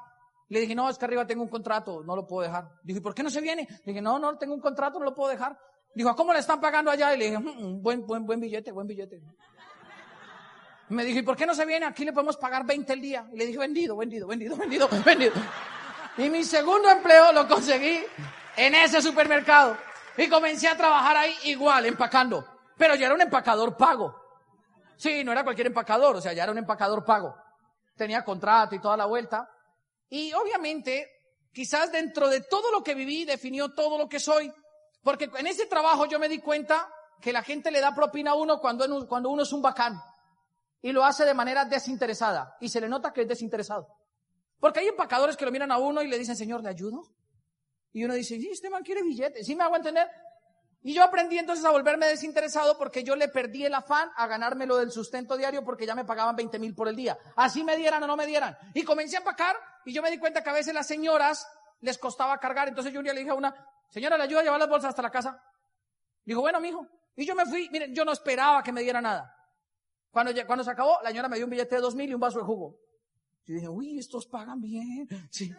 [0.48, 2.70] Le dije, no, es que arriba tengo un contrato, no lo puedo dejar.
[2.82, 3.66] Dije, ¿por qué no se viene?
[3.68, 5.58] Le dije, no, no, tengo un contrato, no lo puedo dejar.
[5.94, 7.14] Dijo, ¿cómo le están pagando allá?
[7.14, 9.22] Y le dije, mm, mm, buen, buen, buen billete, buen billete.
[10.90, 11.86] Me dijo, ¿y por qué no se viene?
[11.86, 13.26] Aquí le podemos pagar 20 el día.
[13.32, 15.32] Y le dije, vendido, vendido, vendido, vendido, vendido.
[16.18, 18.00] Y mi segundo empleo lo conseguí
[18.56, 19.78] en ese supermercado.
[20.18, 22.46] Y comencé a trabajar ahí igual, empacando.
[22.82, 24.12] Pero ya era un empacador pago.
[24.96, 27.32] Sí, no era cualquier empacador, o sea, ya era un empacador pago.
[27.94, 29.48] Tenía contrato y toda la vuelta.
[30.08, 31.08] Y obviamente,
[31.52, 34.52] quizás dentro de todo lo que viví, definió todo lo que soy.
[35.00, 38.34] Porque en ese trabajo yo me di cuenta que la gente le da propina a
[38.34, 40.02] uno cuando, cuando uno es un bacán.
[40.80, 42.56] Y lo hace de manera desinteresada.
[42.58, 43.86] Y se le nota que es desinteresado.
[44.58, 47.04] Porque hay empacadores que lo miran a uno y le dicen, Señor, ¿le ayudo?
[47.92, 50.08] Y uno dice, sí, este man quiere billetes, ¿sí me hago entender?
[50.84, 54.66] Y yo aprendí entonces a volverme desinteresado porque yo le perdí el afán a ganarme
[54.66, 57.16] lo del sustento diario porque ya me pagaban 20 mil por el día.
[57.36, 58.56] Así me dieran o no me dieran.
[58.74, 61.46] Y comencé a empacar y yo me di cuenta que a veces las señoras
[61.80, 62.68] les costaba cargar.
[62.68, 63.54] Entonces yo le dije a una,
[63.90, 65.40] señora, ¿le ayudo a llevar las bolsas hasta la casa?
[66.24, 66.86] Dijo, bueno, mijo.
[67.14, 69.36] Y yo me fui, miren, yo no esperaba que me diera nada.
[70.10, 72.20] Cuando, cuando se acabó, la señora me dio un billete de dos mil y un
[72.20, 72.76] vaso de jugo.
[73.44, 75.08] Yo dije, uy, estos pagan bien.
[75.30, 75.54] Sí.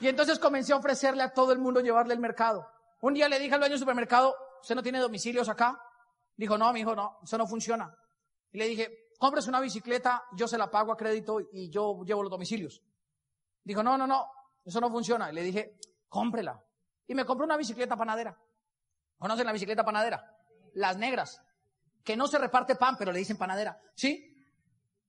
[0.00, 2.68] Y entonces comencé a ofrecerle a todo el mundo llevarle el mercado.
[3.04, 5.78] Un día le dije al dueño del supermercado, ¿usted no tiene domicilios acá?
[6.38, 7.94] Dijo, no, mi hijo, no, eso no funciona.
[8.50, 12.22] Y le dije, cómprese una bicicleta, yo se la pago a crédito y yo llevo
[12.22, 12.82] los domicilios.
[13.62, 14.30] Dijo, no, no, no,
[14.64, 15.30] eso no funciona.
[15.30, 16.58] Y le dije, cómprela.
[17.06, 18.38] Y me compré una bicicleta panadera.
[19.18, 20.24] ¿Conocen la bicicleta panadera?
[20.72, 21.42] Las negras.
[22.02, 23.78] Que no se reparte pan, pero le dicen panadera.
[23.94, 24.34] ¿Sí?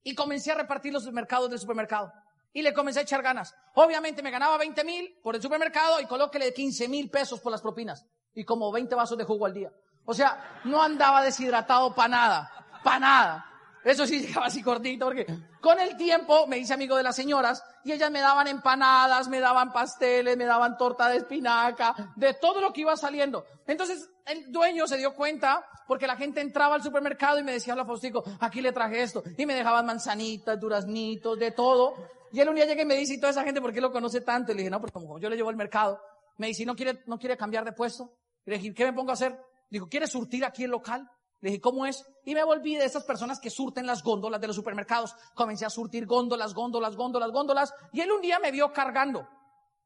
[0.08, 2.14] y comencé a repartir los mercados del supermercado.
[2.56, 3.54] Y le comencé a echar ganas.
[3.74, 7.62] Obviamente me ganaba 20 mil por el supermercado y colóquele 15 mil pesos por las
[7.62, 8.06] propinas.
[8.34, 9.74] Y como 20 vasos de jugo al día.
[10.06, 12.52] O sea, no andaba deshidratado para nada.
[12.82, 13.46] Para nada.
[13.84, 15.28] Eso sí llegaba así cortito porque
[15.60, 19.42] con el tiempo me hice amigo de las señoras y ellas me daban empanadas, me
[19.42, 23.44] daban pasteles, me daban torta de espinaca, de todo lo que iba saliendo.
[23.68, 27.74] Entonces el dueño se dio cuenta porque la gente entraba al supermercado y me decía,
[27.74, 29.24] hola Faustico, aquí le traje esto.
[29.38, 32.16] Y me dejaban manzanitas, duraznitos, de todo.
[32.36, 33.94] Y él un día llega y me dice, ¿y toda esa gente por qué lo
[33.94, 34.52] conoce tanto?
[34.52, 36.02] Y le dije, no, porque como yo le llevo al mercado.
[36.36, 38.12] Me dice, ¿no quiere, no quiere cambiar de puesto?
[38.44, 39.40] le dije, ¿qué me pongo a hacer?
[39.70, 41.10] Dijo, ¿quiere surtir aquí el local?
[41.40, 42.06] Le dije, ¿cómo es?
[42.26, 45.16] Y me volví de esas personas que surten las góndolas de los supermercados.
[45.34, 47.74] Comencé a surtir góndolas, góndolas, góndolas, góndolas.
[47.94, 49.26] Y él un día me vio cargando.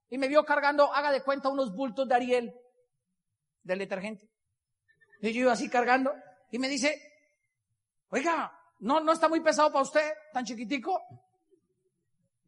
[0.09, 2.55] Y me vio cargando, haga de cuenta, unos bultos de Ariel,
[3.61, 4.27] del detergente.
[5.21, 6.15] Y yo iba así cargando.
[6.49, 6.99] Y me dice,
[8.09, 10.99] oiga, no, no está muy pesado para usted, tan chiquitico.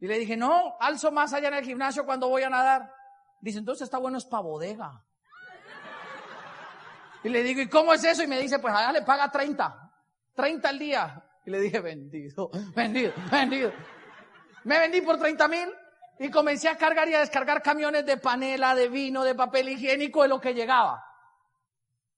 [0.02, 2.92] Y le dije, no, alzo más allá en el gimnasio cuando voy a nadar.
[3.40, 5.00] Dice, entonces está bueno, es para bodega.
[7.22, 8.24] Y le digo, ¿y cómo es eso?
[8.24, 9.92] Y me dice, pues allá le paga 30.
[10.34, 11.24] 30 al día.
[11.46, 13.72] Y le dije, vendido, vendido, vendido.
[14.64, 15.72] Me vendí por 30 mil
[16.18, 20.22] y comencé a cargar y a descargar camiones de panela, de vino, de papel higiénico,
[20.22, 21.00] de lo que llegaba.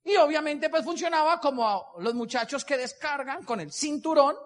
[0.05, 4.37] Y obviamente pues funcionaba como los muchachos que descargan con el cinturón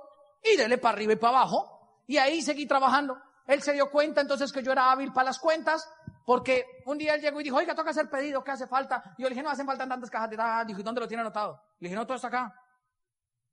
[0.43, 2.03] y dele para arriba y para abajo.
[2.09, 3.28] Y ahí seguí trabajando.
[3.49, 5.91] Él se dio cuenta entonces que yo era hábil para las cuentas
[6.29, 9.03] porque un día él llegó y dijo, oiga, toca hacer pedido, ¿qué hace falta?
[9.17, 10.63] Y yo le dije, no, hacen falta tantas cajas de nada.
[10.67, 11.59] Dijo, ¿y dónde lo tiene anotado?
[11.81, 12.55] Le dije, no, todo está acá.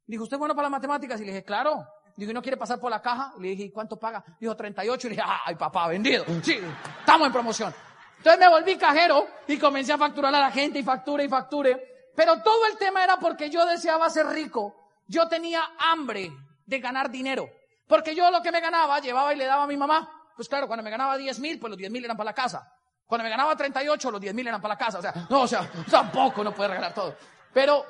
[0.05, 1.21] Dijo, ¿usted es bueno para las matemáticas?
[1.21, 1.87] Y le dije, claro.
[2.17, 3.33] Dijo, ¿y no quiere pasar por la caja?
[3.39, 4.25] le dije, ¿y cuánto paga?
[4.37, 5.07] Dijo, 38.
[5.07, 6.25] Y le dije, ay, papá, vendido.
[6.43, 6.59] Sí,
[6.99, 7.73] estamos en promoción.
[8.17, 12.11] Entonces me volví cajero y comencé a facturar a la gente y facture y facture.
[12.13, 14.91] Pero todo el tema era porque yo deseaba ser rico.
[15.07, 16.29] yo tenía hambre
[16.65, 17.47] de ganar dinero.
[17.87, 20.09] Porque yo lo que me ganaba, llevaba y le daba a mi mamá.
[20.35, 22.71] Pues claro, cuando me ganaba 10 mil, pues los 10 mil eran para la casa.
[23.05, 24.99] Cuando me ganaba 38, los 10 mil eran para la casa.
[24.99, 27.15] O sea, no, o sea, tampoco no puede regalar todo.
[27.53, 27.85] Pero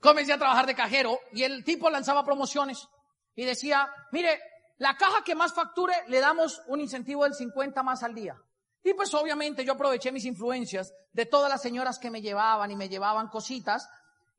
[0.00, 2.88] comencé a trabajar de cajero y el tipo lanzaba promociones
[3.34, 4.40] y decía, mire,
[4.78, 8.36] la caja que más facture le damos un incentivo del 50 más al día.
[8.84, 12.76] Y pues obviamente yo aproveché mis influencias de todas las señoras que me llevaban y
[12.76, 13.88] me llevaban cositas.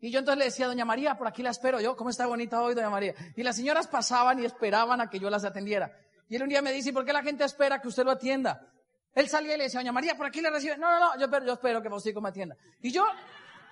[0.03, 2.61] Y yo entonces le decía, doña María, por aquí la espero yo, ¿cómo está bonita
[2.61, 3.15] hoy, doña María?
[3.37, 5.97] Y las señoras pasaban y esperaban a que yo las atendiera.
[6.27, 8.67] Y él un día me dice, ¿por qué la gente espera que usted lo atienda?
[9.15, 10.75] Él salía y le decía, doña María, por aquí le recibe.
[10.75, 12.57] No, no, no, yo espero, yo espero que Faustico me atienda.
[12.81, 13.05] Y yo,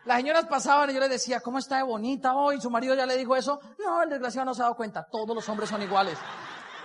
[0.06, 2.62] las señoras pasaban y yo les decía, ¿cómo está de bonita hoy?
[2.62, 3.60] Su marido ya le dijo eso.
[3.78, 5.06] No, el desgraciado no se ha dado cuenta.
[5.12, 6.18] Todos los hombres son iguales.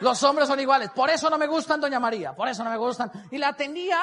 [0.00, 0.90] Los hombres son iguales.
[0.90, 2.35] Por eso no me gustan, doña María.
[2.35, 3.12] Por eso no me gustan.
[3.30, 4.00] Y la atendía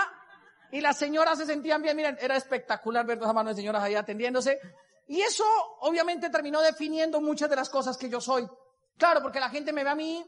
[0.72, 1.98] y las señoras se sentían bien.
[1.98, 4.58] Miren, era espectacular ver dos manos de señoras ahí atendiéndose.
[5.08, 5.44] Y eso
[5.82, 8.48] obviamente terminó definiendo muchas de las cosas que yo soy.
[8.98, 10.26] Claro, porque la gente me ve a mí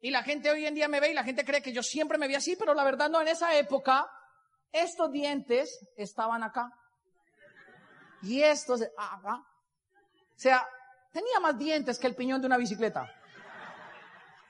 [0.00, 2.18] y la gente hoy en día me ve y la gente cree que yo siempre
[2.18, 4.10] me vi así, pero la verdad no, en esa época
[4.72, 6.70] estos dientes estaban acá.
[8.22, 9.36] Y estos acá.
[9.36, 10.66] O sea,
[11.12, 13.10] tenía más dientes que el piñón de una bicicleta.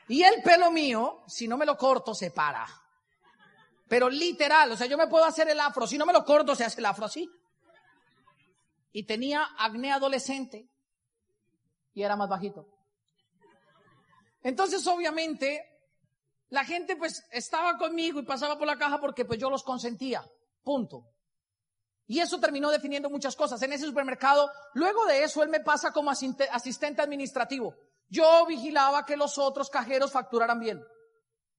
[0.08, 2.66] Y el pelo mío, si no me lo corto, se para.
[3.88, 6.54] Pero literal, o sea, yo me puedo hacer el afro, si no me lo corto,
[6.54, 7.30] se hace el afro así.
[8.96, 10.70] Y tenía acné adolescente
[11.92, 12.66] y era más bajito.
[14.42, 15.62] Entonces, obviamente,
[16.48, 20.24] la gente pues estaba conmigo y pasaba por la caja porque pues yo los consentía.
[20.62, 21.04] Punto.
[22.06, 23.60] Y eso terminó definiendo muchas cosas.
[23.60, 27.74] En ese supermercado, luego de eso, él me pasa como asistente administrativo.
[28.08, 30.82] Yo vigilaba que los otros cajeros facturaran bien.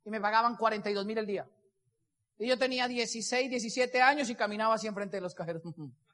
[0.04, 1.47] Y me pagaban 42 mil el día.
[2.39, 5.62] Y yo tenía 16, 17 años y caminaba así enfrente de los cajeros.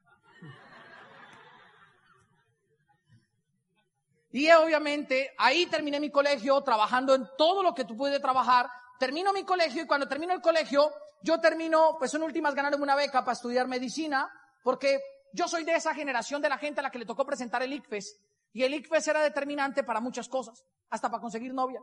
[4.34, 8.67] Y obviamente ahí terminé mi colegio trabajando en todo lo que tú puedes trabajar.
[8.98, 10.91] Termino mi colegio y cuando termino el colegio,
[11.22, 14.28] yo termino, pues en últimas ganándome una beca para estudiar medicina,
[14.63, 15.00] porque
[15.34, 17.74] yo soy de esa generación de la gente a la que le tocó presentar el
[17.74, 18.19] ICFES.
[18.54, 21.82] Y el ICFES era determinante para muchas cosas, hasta para conseguir novia.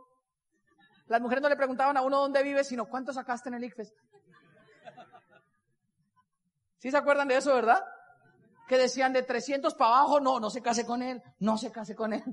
[1.07, 3.93] Las mujeres no le preguntaban a uno dónde vive, sino cuánto sacaste en el ICFES.
[6.79, 7.81] ¿Sí se acuerdan de eso, verdad?
[8.71, 11.93] Que decían de 300 para abajo, no, no se case con él, no se case
[11.93, 12.23] con él.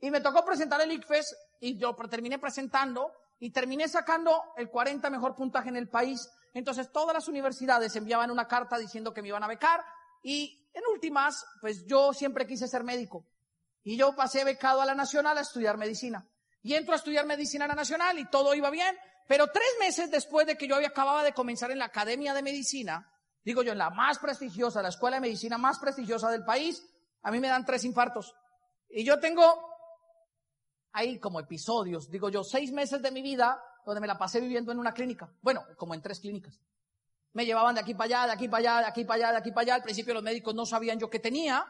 [0.00, 5.10] Y me tocó presentar el ICFES y yo terminé presentando y terminé sacando el 40
[5.10, 6.30] mejor puntaje en el país.
[6.54, 9.84] Entonces todas las universidades enviaban una carta diciendo que me iban a becar
[10.22, 13.26] y en últimas, pues yo siempre quise ser médico.
[13.82, 16.24] Y yo pasé becado a la Nacional a estudiar medicina.
[16.62, 18.96] Y entro a estudiar medicina a la Nacional y todo iba bien.
[19.26, 22.42] Pero tres meses después de que yo había acababa de comenzar en la Academia de
[22.42, 23.10] Medicina,
[23.44, 26.86] digo yo, en la más prestigiosa, la escuela de medicina más prestigiosa del país,
[27.22, 28.34] a mí me dan tres infartos.
[28.88, 29.42] Y yo tengo
[30.92, 34.72] ahí como episodios, digo yo, seis meses de mi vida donde me la pasé viviendo
[34.72, 35.32] en una clínica.
[35.40, 36.60] Bueno, como en tres clínicas.
[37.32, 39.38] Me llevaban de aquí para allá, de aquí para allá, de aquí para allá, de
[39.38, 39.74] aquí para allá.
[39.76, 41.64] Al principio los médicos no sabían yo qué tenía.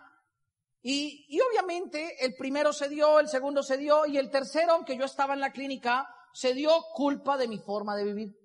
[0.83, 5.05] Y, obviamente el primero se dio, el segundo se dio y el tercero, aunque yo
[5.05, 8.37] estaba en la clínica, se dio culpa de mi forma de vivir.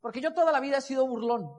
[0.00, 1.50] Porque yo toda la vida he sido burlón.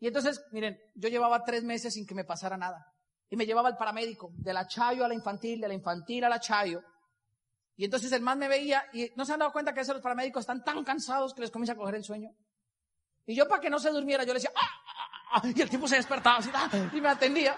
[0.00, 2.86] Y entonces, miren, yo llevaba tres meses sin que me pasara nada.
[3.30, 6.28] Y me llevaba al paramédico, de la chayo a la infantil, de la infantil a
[6.28, 6.82] la chayo.
[7.76, 10.02] Y entonces el man me veía y no se han dado cuenta que esos los
[10.02, 12.30] paramédicos están tan cansados que les comienza a coger el sueño.
[13.26, 15.68] Y yo para que no se durmiera, yo le decía, ¡Ah, ah, ah", y el
[15.68, 16.50] tipo se despertaba así,
[16.92, 17.54] y me atendía.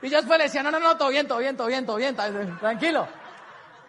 [0.00, 1.98] Y yo después le decía, no, no, no, todo bien, todo bien, todo bien, todo
[1.98, 2.16] bien,
[2.58, 3.08] tranquilo.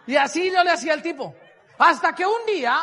[0.07, 1.35] Y así yo le hacía al tipo.
[1.77, 2.77] Hasta que un día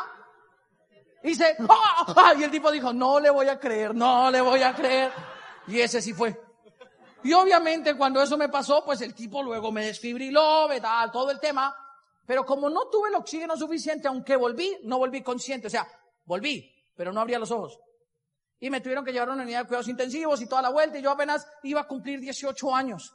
[1.22, 2.14] dice, ¡Ah!
[2.16, 2.34] ¡Ah!
[2.38, 5.12] y el tipo dijo, no le voy a creer, no le voy a creer.
[5.66, 6.40] Y ese sí fue.
[7.22, 11.38] Y obviamente cuando eso me pasó, pues el tipo luego me desfibriló, tal, todo el
[11.38, 11.74] tema.
[12.26, 15.66] Pero como no tuve el oxígeno suficiente, aunque volví, no volví consciente.
[15.66, 15.86] O sea,
[16.24, 17.78] volví, pero no abría los ojos.
[18.58, 20.98] Y me tuvieron que llevar a una unidad de cuidados intensivos y toda la vuelta.
[20.98, 23.14] Y yo apenas iba a cumplir 18 años.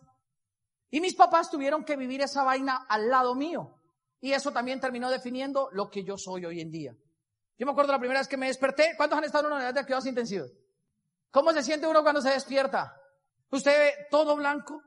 [0.89, 3.79] Y mis papás tuvieron que vivir esa vaina al lado mío.
[4.21, 6.95] Y eso también terminó definiendo lo que yo soy hoy en día.
[7.57, 8.93] Yo me acuerdo la primera vez que me desperté.
[8.97, 10.51] ¿Cuántos han estado en una unidad de cuidados intensivos?
[11.31, 12.95] ¿Cómo se siente uno cuando se despierta?
[13.49, 14.81] Usted ve todo blanco,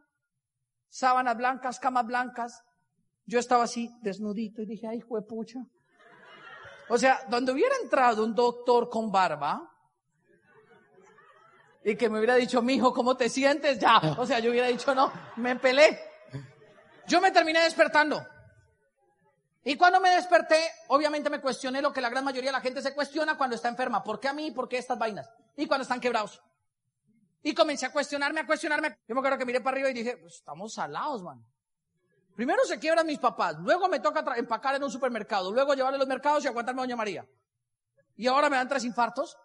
[0.88, 2.62] sábanas blancas, camas blancas.
[3.26, 5.60] Yo estaba así, desnudito, y dije, ay, pucha.
[6.88, 9.70] O sea, donde hubiera entrado un doctor con barba,
[11.84, 13.78] y que me hubiera dicho, mijo, ¿cómo te sientes?
[13.78, 13.98] Ya.
[14.18, 15.98] O sea, yo hubiera dicho, no, me pelé.
[17.06, 18.26] Yo me terminé despertando.
[19.64, 22.80] Y cuando me desperté, obviamente me cuestioné lo que la gran mayoría de la gente
[22.80, 24.02] se cuestiona cuando está enferma.
[24.02, 24.50] ¿Por qué a mí?
[24.50, 25.28] ¿Por qué estas vainas?
[25.56, 26.40] Y cuando están quebrados.
[27.42, 28.98] Y comencé a cuestionarme, a cuestionarme.
[29.06, 31.44] Yo me acuerdo que miré para arriba y dije, pues estamos salados, man.
[32.34, 36.06] Primero se quiebran mis papás, luego me toca empacar en un supermercado, luego llevarle los
[36.06, 37.28] mercados y aguantarme a Doña María.
[38.14, 39.34] Y ahora me dan tres infartos.
[39.34, 39.40] O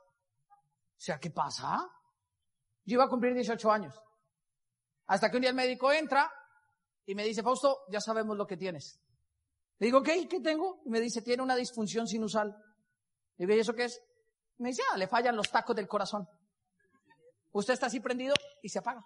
[0.95, 1.89] sea, ¿qué pasa?
[2.85, 3.99] Yo iba a cumplir 18 años.
[5.07, 6.31] Hasta que un día el médico entra
[7.05, 9.02] y me dice, Fausto, ya sabemos lo que tienes.
[9.79, 10.27] Le digo, ¿qué?
[10.27, 10.81] ¿Qué tengo?
[10.85, 12.55] Y me dice, tiene una disfunción sinusal.
[13.37, 14.01] Le digo, ¿y eso qué es?
[14.57, 16.27] Me dice, ah, le fallan los tacos del corazón.
[17.51, 19.05] Usted está así prendido y se apaga.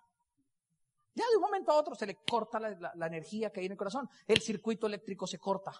[1.13, 3.71] Ya de un momento a otro se le corta la, la energía que hay en
[3.71, 4.07] el corazón.
[4.27, 5.73] El circuito eléctrico se corta.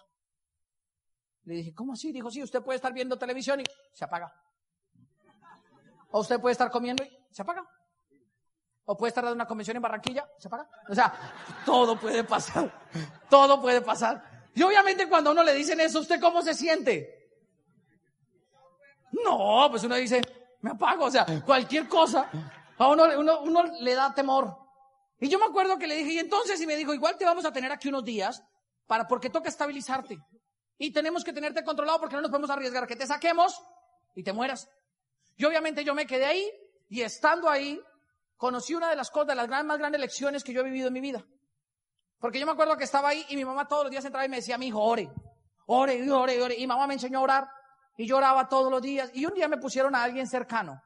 [1.44, 2.12] Le dije, ¿cómo así?
[2.12, 4.34] Dijo, sí, usted puede estar viendo televisión y se apaga.
[6.10, 7.66] O usted puede estar comiendo y se apaga.
[8.84, 10.68] O puede estar dando una convención en Barranquilla, se apaga.
[10.88, 11.12] O sea,
[11.64, 12.72] todo puede pasar.
[13.30, 14.24] Todo puede pasar.
[14.58, 17.30] Y obviamente cuando a uno le dicen eso, ¿usted cómo se siente?
[19.12, 20.20] No, pues uno dice,
[20.62, 21.04] me apago.
[21.04, 22.28] O sea, cualquier cosa.
[22.76, 24.56] A uno, uno, uno le da temor.
[25.20, 27.44] Y yo me acuerdo que le dije, y entonces, y me dijo, igual te vamos
[27.44, 28.42] a tener aquí unos días
[28.88, 30.18] para, porque toca estabilizarte.
[30.76, 33.62] Y tenemos que tenerte controlado porque no nos podemos arriesgar que te saquemos
[34.16, 34.68] y te mueras.
[35.36, 36.50] Y obviamente yo me quedé ahí
[36.88, 37.80] y estando ahí
[38.36, 40.94] conocí una de las cosas, de las más grandes lecciones que yo he vivido en
[40.94, 41.24] mi vida.
[42.18, 44.28] Porque yo me acuerdo que estaba ahí y mi mamá todos los días entraba y
[44.28, 45.10] me decía, mi hijo, ore,
[45.66, 46.56] ore, ore, ore.
[46.56, 47.48] Y mamá me enseñó a orar
[47.96, 49.10] y lloraba todos los días.
[49.14, 50.82] Y un día me pusieron a alguien cercano.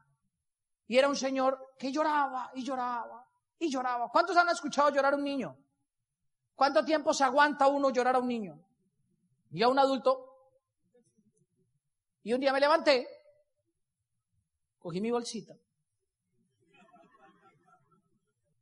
[0.87, 3.25] Y era un señor que lloraba y lloraba
[3.57, 4.09] y lloraba.
[4.09, 5.57] ¿Cuántos han escuchado llorar a un niño?
[6.55, 8.63] ¿Cuánto tiempo se aguanta uno llorar a un niño?
[9.53, 10.29] y a un adulto.
[12.23, 13.07] Y un día me levanté,
[14.79, 15.53] cogí mi bolsita.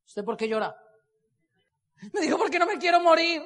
[0.05, 0.75] ¿Usted por qué llora?
[2.13, 3.41] Me dijo, porque no me quiero morir.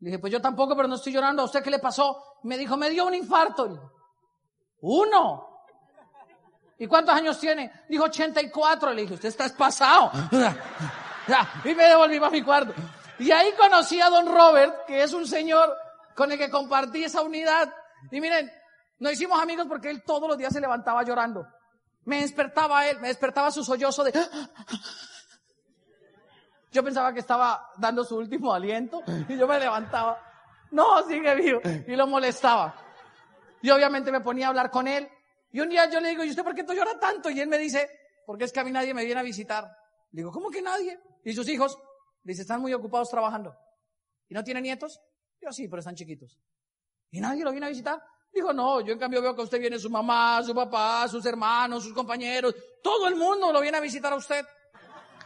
[0.00, 1.42] Le dije, pues yo tampoco, pero no estoy llorando.
[1.42, 2.38] ¿A usted qué le pasó?
[2.42, 3.92] Me dijo, me dio un infarto.
[4.80, 5.62] Uno.
[6.78, 7.72] ¿Y cuántos años tiene?
[7.88, 8.92] Dijo 84.
[8.92, 10.10] Le dije, usted está pasado.
[11.64, 12.74] y me devolví a mi cuarto.
[13.18, 15.74] Y ahí conocí a don Robert, que es un señor
[16.14, 17.72] con el que compartí esa unidad.
[18.10, 18.52] Y miren,
[18.98, 21.46] nos hicimos amigos porque él todos los días se levantaba llorando.
[22.04, 24.12] Me despertaba él, me despertaba su sollozo de...
[26.76, 30.20] Yo pensaba que estaba dando su último aliento y yo me levantaba.
[30.72, 31.60] No, sigue vivo.
[31.86, 32.74] Y lo molestaba.
[33.62, 35.08] Y obviamente me ponía a hablar con él.
[35.52, 37.30] Y un día yo le digo, ¿y usted por qué tú llora tanto?
[37.30, 37.88] Y él me dice,
[38.26, 39.64] porque es que a mí nadie me viene a visitar.
[40.12, 41.00] Le digo, ¿cómo que nadie?
[41.24, 41.78] ¿Y sus hijos?
[42.22, 43.56] Dice, están muy ocupados trabajando.
[44.28, 45.00] ¿Y no tiene nietos?
[45.40, 46.38] Yo sí, pero están chiquitos.
[47.10, 48.02] ¿Y nadie lo viene a visitar?
[48.34, 51.84] Dijo, no, yo en cambio veo que usted viene su mamá, su papá, sus hermanos,
[51.84, 54.44] sus compañeros, todo el mundo lo viene a visitar a usted.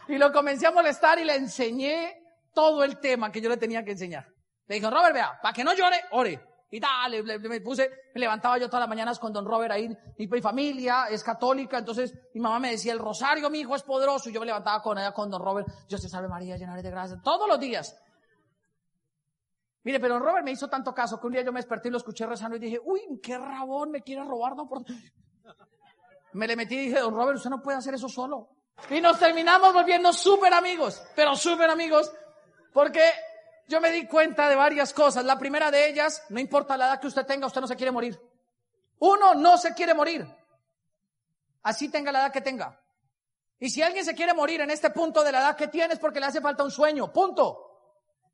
[0.07, 2.21] Y lo comencé a molestar y le enseñé
[2.53, 4.27] todo el tema que yo le tenía que enseñar.
[4.67, 6.39] Le dije, Robert, vea, para que no llore, ore.
[6.73, 10.27] Y dale, me puse, me levantaba yo todas las mañanas con don Robert ahí, mi,
[10.27, 14.29] mi familia es católica, entonces mi mamá me decía, el rosario, mi hijo, es poderoso,
[14.29, 16.89] y yo me levantaba con ella, con don Robert, Dios te salve María, llena de
[16.89, 18.01] gracia, todos los días.
[19.83, 21.97] Mire, pero Robert me hizo tanto caso que un día yo me desperté y lo
[21.97, 24.83] escuché rezando y dije, uy, qué rabón, me quiere robar, no por...
[26.33, 28.47] Me le metí y dije, don Robert, usted no puede hacer eso solo.
[28.89, 32.11] Y nos terminamos volviendo súper amigos, pero súper amigos,
[32.73, 33.11] porque
[33.67, 35.23] yo me di cuenta de varias cosas.
[35.23, 37.91] La primera de ellas, no importa la edad que usted tenga, usted no se quiere
[37.91, 38.19] morir.
[38.99, 40.27] Uno no se quiere morir.
[41.63, 42.79] Así tenga la edad que tenga.
[43.59, 45.99] Y si alguien se quiere morir en este punto de la edad que tiene es
[45.99, 47.13] porque le hace falta un sueño.
[47.13, 47.67] Punto.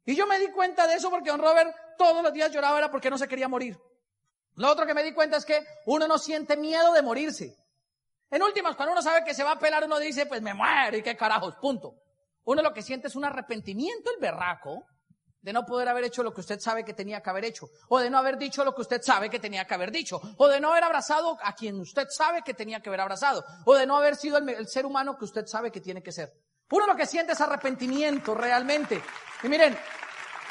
[0.05, 2.89] Y yo me di cuenta de eso porque don Robert todos los días lloraba era
[2.89, 3.77] porque no se quería morir.
[4.55, 7.57] Lo otro que me di cuenta es que uno no siente miedo de morirse.
[8.30, 10.97] En últimas, cuando uno sabe que se va a pelar, uno dice, pues me muero
[10.97, 11.95] y qué carajos, punto.
[12.43, 14.86] Uno lo que siente es un arrepentimiento, el berraco,
[15.41, 17.99] de no poder haber hecho lo que usted sabe que tenía que haber hecho, o
[17.99, 20.59] de no haber dicho lo que usted sabe que tenía que haber dicho, o de
[20.59, 23.95] no haber abrazado a quien usted sabe que tenía que haber abrazado, o de no
[23.95, 26.34] haber sido el, el ser humano que usted sabe que tiene que ser.
[26.69, 29.01] Uno lo que siente es arrepentimiento realmente.
[29.41, 29.78] Y miren,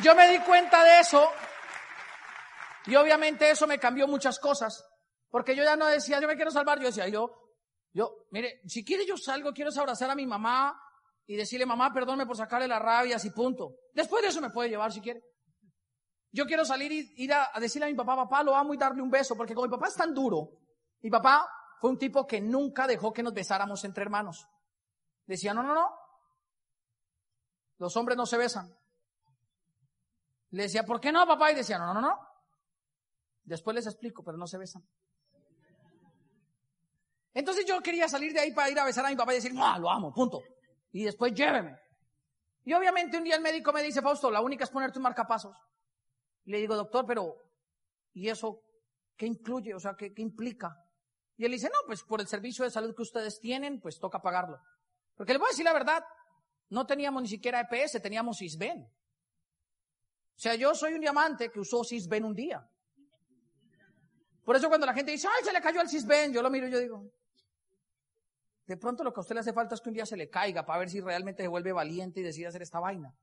[0.01, 1.31] yo me di cuenta de eso
[2.87, 4.85] y obviamente eso me cambió muchas cosas.
[5.31, 7.46] Porque yo ya no decía, yo me quiero salvar, yo decía, yo,
[7.97, 10.79] yo, mire, si quiere yo salgo, quiero abrazar a mi mamá
[11.27, 13.77] y decirle, mamá, perdónme por sacarle la rabia, así punto.
[13.95, 15.23] Después de eso me puede llevar si quiere.
[16.31, 18.77] Yo quiero salir y ir a, a decirle a mi papá, papá, lo amo y
[18.77, 20.59] darle un beso, porque como mi papá es tan duro,
[21.01, 21.49] mi papá
[21.81, 24.47] fue un tipo que nunca dejó que nos besáramos entre hermanos.
[25.25, 25.91] Decía, no, no, no,
[27.79, 28.77] los hombres no se besan.
[30.51, 31.51] Le decía, ¿por qué no, papá?
[31.51, 32.19] Y decía, no, no, no.
[33.43, 34.87] Después les explico, pero no se besan.
[37.37, 39.53] Entonces yo quería salir de ahí para ir a besar a mi papá y decir,
[39.53, 40.43] no, lo amo, punto.
[40.93, 41.77] Y después lléveme.
[42.65, 45.55] Y obviamente un día el médico me dice, Fausto, la única es ponerte un marcapasos.
[46.47, 47.37] Y le digo, doctor, pero,
[48.15, 48.63] ¿y eso
[49.19, 49.75] qué incluye?
[49.75, 50.83] O sea, ¿qué, implica?
[51.37, 54.23] Y él dice, no, pues por el servicio de salud que ustedes tienen, pues toca
[54.23, 54.59] pagarlo.
[55.15, 56.03] Porque le voy a decir la verdad,
[56.71, 58.81] no teníamos ni siquiera EPS, teníamos ISBEN.
[58.81, 62.67] O sea, yo soy un diamante que usó Cisben un día.
[64.43, 66.67] Por eso cuando la gente dice, ay, se le cayó el Cisben, yo lo miro
[66.67, 67.13] y yo digo,
[68.67, 70.29] de pronto lo que a usted le hace falta es que un día se le
[70.29, 73.15] caiga para ver si realmente se vuelve valiente y decide hacer esta vaina.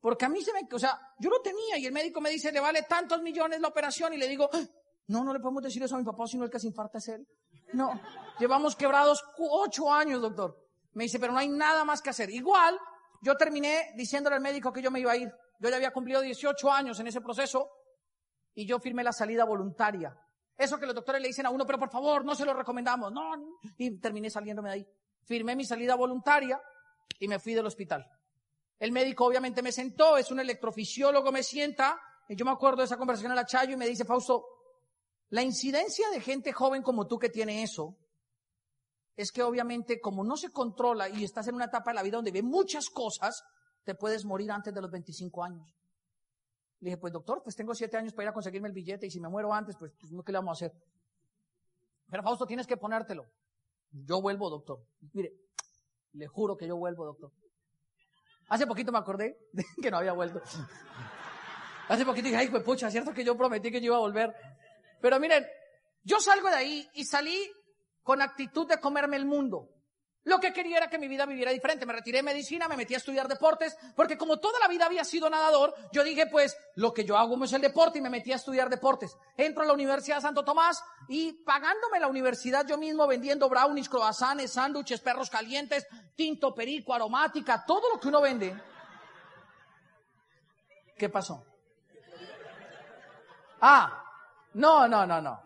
[0.00, 2.52] Porque a mí se me, o sea, yo lo tenía y el médico me dice,
[2.52, 4.62] le vale tantos millones la operación y le digo, ah,
[5.08, 7.08] no, no le podemos decir eso a mi papá, sino el que se infarta es
[7.08, 7.26] él.
[7.72, 8.00] No,
[8.38, 10.56] llevamos quebrados ocho años, doctor.
[10.92, 12.30] Me dice, pero no hay nada más que hacer.
[12.30, 12.78] Igual,
[13.22, 15.32] yo terminé diciéndole al médico que yo me iba a ir.
[15.58, 17.68] Yo ya había cumplido 18 años en ese proceso
[18.54, 20.16] y yo firmé la salida voluntaria.
[20.58, 23.12] Eso que los doctores le dicen a uno, pero por favor, no se lo recomendamos.
[23.12, 23.30] No,
[23.76, 24.86] y terminé saliéndome de ahí.
[25.24, 26.60] Firmé mi salida voluntaria
[27.20, 28.04] y me fui del hospital.
[28.78, 32.86] El médico obviamente me sentó, es un electrofisiólogo, me sienta, y yo me acuerdo de
[32.86, 34.44] esa conversación la Chayo y me dice, Fausto,
[35.30, 37.96] la incidencia de gente joven como tú que tiene eso,
[39.16, 42.16] es que obviamente como no se controla y estás en una etapa de la vida
[42.16, 43.44] donde ve muchas cosas,
[43.84, 45.77] te puedes morir antes de los 25 años.
[46.80, 49.10] Le dije, pues doctor, pues tengo siete años para ir a conseguirme el billete y
[49.10, 50.78] si me muero antes, pues, pues ¿qué le vamos a hacer?
[52.10, 53.26] Pero Fausto, tienes que ponértelo.
[53.90, 54.84] Yo vuelvo, doctor.
[55.12, 55.32] Mire,
[56.12, 57.32] le juro que yo vuelvo, doctor.
[58.48, 60.40] Hace poquito me acordé de que no había vuelto.
[61.88, 64.34] Hace poquito dije, ay, pues pucha, cierto que yo prometí que yo iba a volver.
[65.00, 65.44] Pero miren,
[66.02, 67.50] yo salgo de ahí y salí
[68.02, 69.68] con actitud de comerme el mundo.
[70.24, 71.86] Lo que quería era que mi vida viviera diferente.
[71.86, 75.04] Me retiré de medicina, me metí a estudiar deportes, porque como toda la vida había
[75.04, 78.32] sido nadador, yo dije, pues, lo que yo hago es el deporte y me metí
[78.32, 79.16] a estudiar deportes.
[79.36, 83.88] Entro a la Universidad de Santo Tomás y pagándome la universidad yo mismo vendiendo brownies,
[83.88, 88.60] croissants, sándwiches, perros calientes, tinto, perico, aromática, todo lo que uno vende.
[90.98, 91.44] ¿Qué pasó?
[93.60, 94.04] Ah,
[94.54, 95.42] no, no, no, no.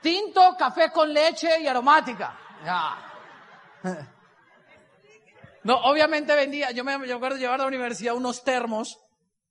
[0.00, 2.39] Tinto, café con leche y aromática.
[5.62, 8.98] No, obviamente vendía, yo me, acuerdo de llevar a la universidad unos termos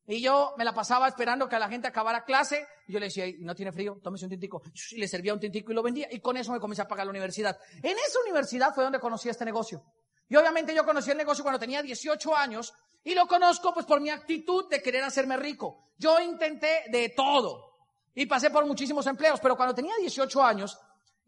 [0.07, 3.25] y yo me la pasaba esperando que la gente acabara clase y yo le decía,
[3.39, 4.63] no tiene frío, tómese un tintico.
[4.91, 7.05] Y le servía un tintico y lo vendía y con eso me comencé a pagar
[7.05, 7.59] la universidad.
[7.75, 9.83] En esa universidad fue donde conocí este negocio.
[10.27, 14.01] Y obviamente yo conocí el negocio cuando tenía 18 años y lo conozco pues por
[14.01, 15.91] mi actitud de querer hacerme rico.
[15.97, 17.69] Yo intenté de todo
[18.15, 20.77] y pasé por muchísimos empleos, pero cuando tenía 18 años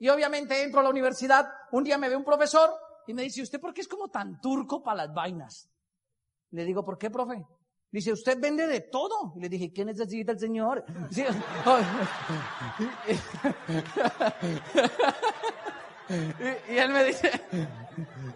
[0.01, 2.71] y obviamente entro a la universidad, un día me ve un profesor
[3.05, 5.69] y me dice, ¿usted por qué es como tan turco para las vainas?
[6.49, 7.45] Le digo, ¿por qué, profe?
[7.91, 9.33] Dice, usted vende de todo.
[9.35, 10.83] Y le dije, ¿quién necesita el señor?
[16.67, 17.31] y, él me dice,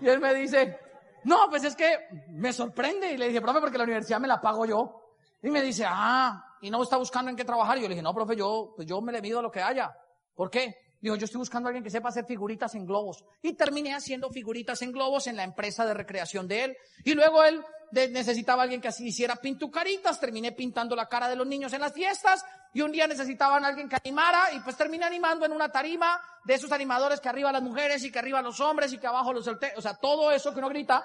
[0.02, 0.80] y él me dice,
[1.24, 1.98] no, pues es que
[2.30, 3.12] me sorprende.
[3.12, 5.16] Y le dije, profe, porque la universidad me la pago yo.
[5.42, 7.80] Y me dice, ah, y no está buscando en qué trabajar.
[7.80, 9.64] Y yo le dije, no, profe, yo, pues yo me le mido a lo que
[9.64, 9.92] haya.
[10.36, 10.85] ¿Por qué?
[11.02, 13.24] Dijo, yo estoy buscando a alguien que sepa hacer figuritas en globos.
[13.42, 16.78] Y terminé haciendo figuritas en globos en la empresa de recreación de él.
[17.04, 20.20] Y luego él necesitaba a alguien que así hiciera pintucaritas.
[20.20, 22.44] Terminé pintando la cara de los niños en las fiestas.
[22.74, 24.54] Y un día necesitaban a alguien que animara.
[24.54, 28.12] Y pues terminé animando en una tarima de esos animadores que arriba las mujeres y
[28.12, 29.78] que arriba los hombres y que abajo los solteros.
[29.78, 31.04] O sea, todo eso que uno grita.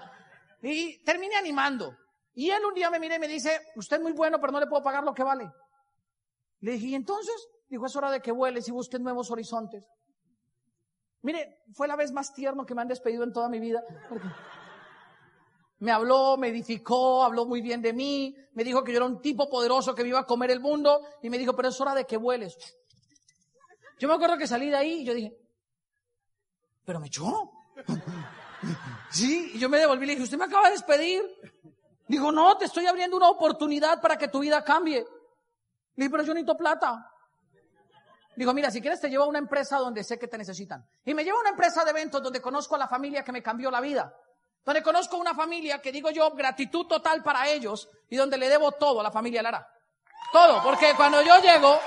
[0.63, 1.97] Y terminé animando.
[2.35, 4.61] Y él un día me mira y me dice, usted es muy bueno, pero no
[4.61, 5.51] le puedo pagar lo que vale.
[6.61, 7.35] Le dije, ¿y entonces?
[7.71, 9.89] Dijo, es hora de que vueles y busques nuevos horizontes.
[11.23, 13.83] Mire, fue la vez más tierno que me han despedido en toda mi vida.
[15.79, 19.23] Me habló, me edificó, habló muy bien de mí, me dijo que yo era un
[19.23, 21.95] tipo poderoso que me iba a comer el mundo y me dijo, pero es hora
[21.95, 22.59] de que vueles.
[23.99, 25.39] Yo me acuerdo que salí de ahí y yo dije,
[26.85, 27.53] pero me echó.
[29.11, 31.23] Sí, y yo me devolví y le dije, usted me acaba de despedir.
[32.07, 34.99] Digo, no, te estoy abriendo una oportunidad para que tu vida cambie.
[34.99, 35.07] Le
[35.97, 37.11] dije, pero yo necesito plata.
[38.37, 40.87] Digo, mira, si quieres te llevo a una empresa donde sé que te necesitan.
[41.05, 43.43] Y me llevo a una empresa de eventos donde conozco a la familia que me
[43.43, 44.15] cambió la vida.
[44.65, 48.73] Donde conozco una familia que digo yo, gratitud total para ellos y donde le debo
[48.73, 49.67] todo a la familia Lara.
[50.33, 51.79] Todo, porque cuando yo llego,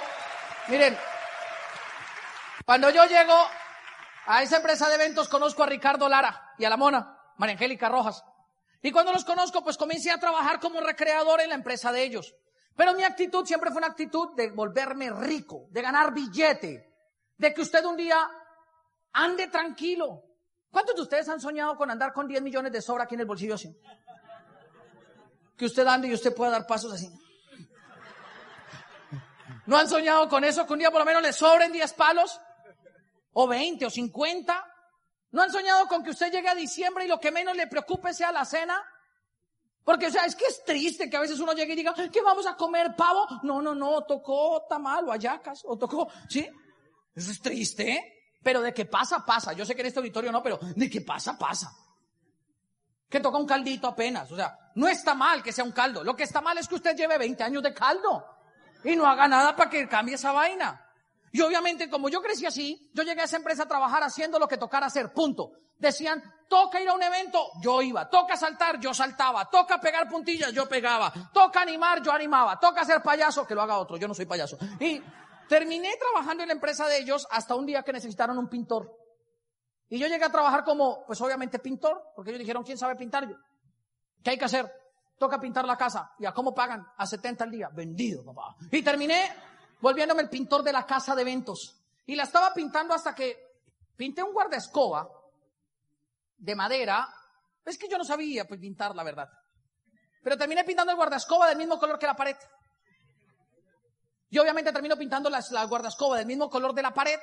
[0.68, 0.98] miren,
[2.66, 3.36] cuando yo llego
[4.26, 7.90] a esa empresa de eventos conozco a Ricardo Lara y a la mona, María Angélica
[7.90, 8.24] Rojas.
[8.82, 12.36] Y cuando los conozco, pues comencé a trabajar como recreador en la empresa de ellos.
[12.76, 16.92] Pero mi actitud siempre fue una actitud de volverme rico, de ganar billete,
[17.38, 18.18] de que usted un día
[19.12, 20.24] ande tranquilo.
[20.72, 23.28] ¿Cuántos de ustedes han soñado con andar con 10 millones de sobra aquí en el
[23.28, 23.76] bolsillo así?
[25.56, 27.08] Que usted ande y usted pueda dar pasos así.
[29.66, 30.66] ¿No han soñado con eso?
[30.66, 32.42] Que un día por lo menos le sobren 10 palos,
[33.34, 34.66] o 20, o 50.
[35.32, 38.14] ¿No han soñado con que usted llegue a diciembre y lo que menos le preocupe
[38.14, 38.82] sea la cena?
[39.84, 42.22] Porque, o sea, es que es triste que a veces uno llegue y diga, ¿qué
[42.22, 43.28] vamos a comer pavo?
[43.44, 46.48] No, no, no, tocó tamal o ayacas, o tocó, ¿sí?
[47.14, 48.14] Eso es triste, ¿eh?
[48.42, 49.54] Pero de que pasa, pasa.
[49.54, 51.74] Yo sé que en este auditorio no, pero de que pasa, pasa.
[53.10, 54.32] que toca un caldito apenas.
[54.32, 56.04] O sea, no está mal que sea un caldo.
[56.04, 58.26] Lo que está mal es que usted lleve 20 años de caldo
[58.84, 60.83] y no haga nada para que cambie esa vaina.
[61.34, 64.48] Y obviamente, como yo crecí así, yo llegué a esa empresa a trabajar haciendo lo
[64.48, 65.54] que tocara hacer, punto.
[65.80, 68.08] Decían, toca ir a un evento, yo iba.
[68.08, 69.50] Toca saltar, yo saltaba.
[69.50, 71.12] Toca pegar puntillas, yo pegaba.
[71.34, 72.60] Toca animar, yo animaba.
[72.60, 74.60] Toca ser payaso, que lo haga otro, yo no soy payaso.
[74.80, 75.02] Y
[75.50, 78.96] terminé trabajando en la empresa de ellos hasta un día que necesitaron un pintor.
[79.90, 83.28] Y yo llegué a trabajar como, pues obviamente pintor, porque ellos dijeron, ¿quién sabe pintar
[83.28, 83.38] yo?
[84.24, 84.72] ¿Qué hay que hacer?
[85.18, 86.12] Toca pintar la casa.
[86.20, 86.86] ¿Y a cómo pagan?
[86.96, 87.70] A 70 al día.
[87.74, 88.56] Vendido, papá.
[88.72, 89.34] Y terminé
[89.84, 91.78] volviéndome el pintor de la casa de eventos.
[92.06, 93.38] Y la estaba pintando hasta que
[93.98, 95.10] pinté un guardaescoba
[96.38, 97.06] de madera.
[97.66, 99.28] Es que yo no sabía pues, pintar, la verdad.
[100.24, 102.38] Pero terminé pintando el guardaescoba del mismo color que la pared.
[104.30, 107.20] Y obviamente termino pintando la, la guardaescoba del mismo color de la pared.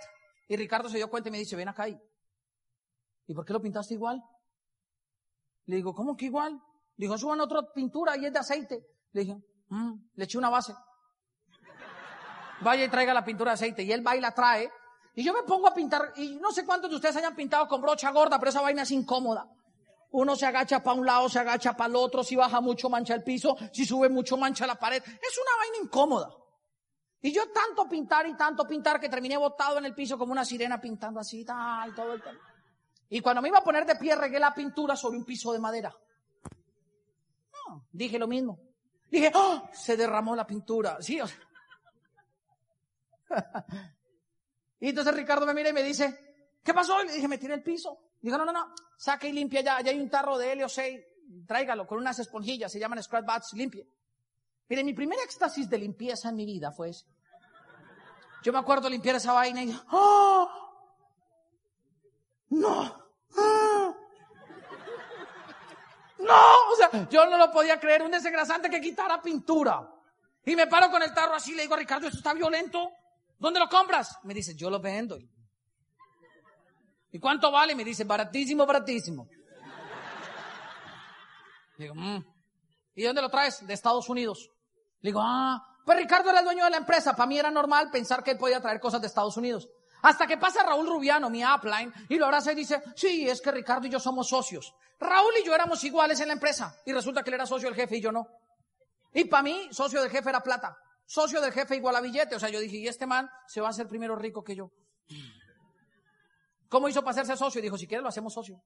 [0.47, 1.89] Y Ricardo se dio cuenta y me dice, ven acá.
[1.89, 4.23] ¿Y por qué lo pintaste igual?
[5.65, 6.61] Le digo, ¿cómo que igual?
[6.97, 8.87] Le dijo, suban otra pintura y es de aceite.
[9.13, 9.37] Le dije,
[9.69, 10.75] mm", le eché una base
[12.61, 13.83] vaya y traiga la pintura de aceite.
[13.83, 14.71] Y él va y la trae.
[15.15, 17.81] Y yo me pongo a pintar, y no sé cuántos de ustedes hayan pintado con
[17.81, 19.49] brocha gorda, pero esa vaina es incómoda.
[20.13, 23.15] Uno se agacha para un lado, se agacha para el otro, si baja mucho mancha
[23.15, 25.03] el piso, si sube mucho mancha la pared.
[25.03, 26.31] Es una vaina incómoda.
[27.23, 30.45] Y yo tanto pintar y tanto pintar que terminé botado en el piso como una
[30.45, 32.43] sirena pintando así, tal, todo el tiempo.
[33.11, 35.59] Y cuando me iba a poner de pie, regué la pintura sobre un piso de
[35.59, 35.95] madera.
[37.93, 38.59] dije lo mismo.
[39.11, 39.69] Dije, ¡oh!
[39.73, 40.99] Se derramó la pintura.
[41.01, 41.37] Sí, o sea,
[44.81, 47.03] y entonces Ricardo me mira y me dice, ¿qué pasó?
[47.03, 47.99] Y le dije, me tiré el piso.
[48.21, 51.01] Digo, no, no, no, saque y limpia ya, ya hay un tarro de helio 6,
[51.47, 53.87] tráigalo con unas esponjillas, se llaman scrap bats, limpie.
[54.69, 57.07] Mire, mi primer éxtasis de limpieza en mi vida fue ese.
[58.43, 60.49] Yo me acuerdo limpiar esa vaina y ¡oh!
[62.51, 63.11] ¡No!
[63.37, 63.95] ¡Ah!
[66.19, 66.35] ¡No!
[66.73, 69.89] O sea, yo no lo podía creer, un desengrasante que quitara pintura.
[70.45, 72.91] Y me paro con el tarro así, le digo a Ricardo, esto está violento.
[73.41, 74.19] ¿Dónde lo compras?
[74.23, 75.19] Me dice, yo lo vendo.
[77.11, 77.75] ¿Y cuánto vale?
[77.75, 79.29] Me dice, baratísimo, baratísimo.
[81.79, 82.23] Digo, mm".
[82.95, 83.67] ¿y dónde lo traes?
[83.67, 84.51] De Estados Unidos.
[85.01, 87.17] Digo, ah, pues Ricardo era el dueño de la empresa.
[87.17, 89.67] Para mí era normal pensar que él podía traer cosas de Estados Unidos.
[90.03, 93.51] Hasta que pasa Raúl Rubiano, mi upline, y lo abraza y dice, sí, es que
[93.51, 94.75] Ricardo y yo somos socios.
[94.99, 96.75] Raúl y yo éramos iguales en la empresa.
[96.85, 98.27] Y resulta que él era socio del jefe y yo no.
[99.15, 100.77] Y para mí, socio del jefe era plata
[101.11, 102.37] socio del jefe igual a billete.
[102.37, 104.71] O sea, yo dije, y este man se va a hacer primero rico que yo.
[106.69, 107.61] ¿Cómo hizo para hacerse socio?
[107.61, 108.63] Dijo, si quieres lo hacemos socio.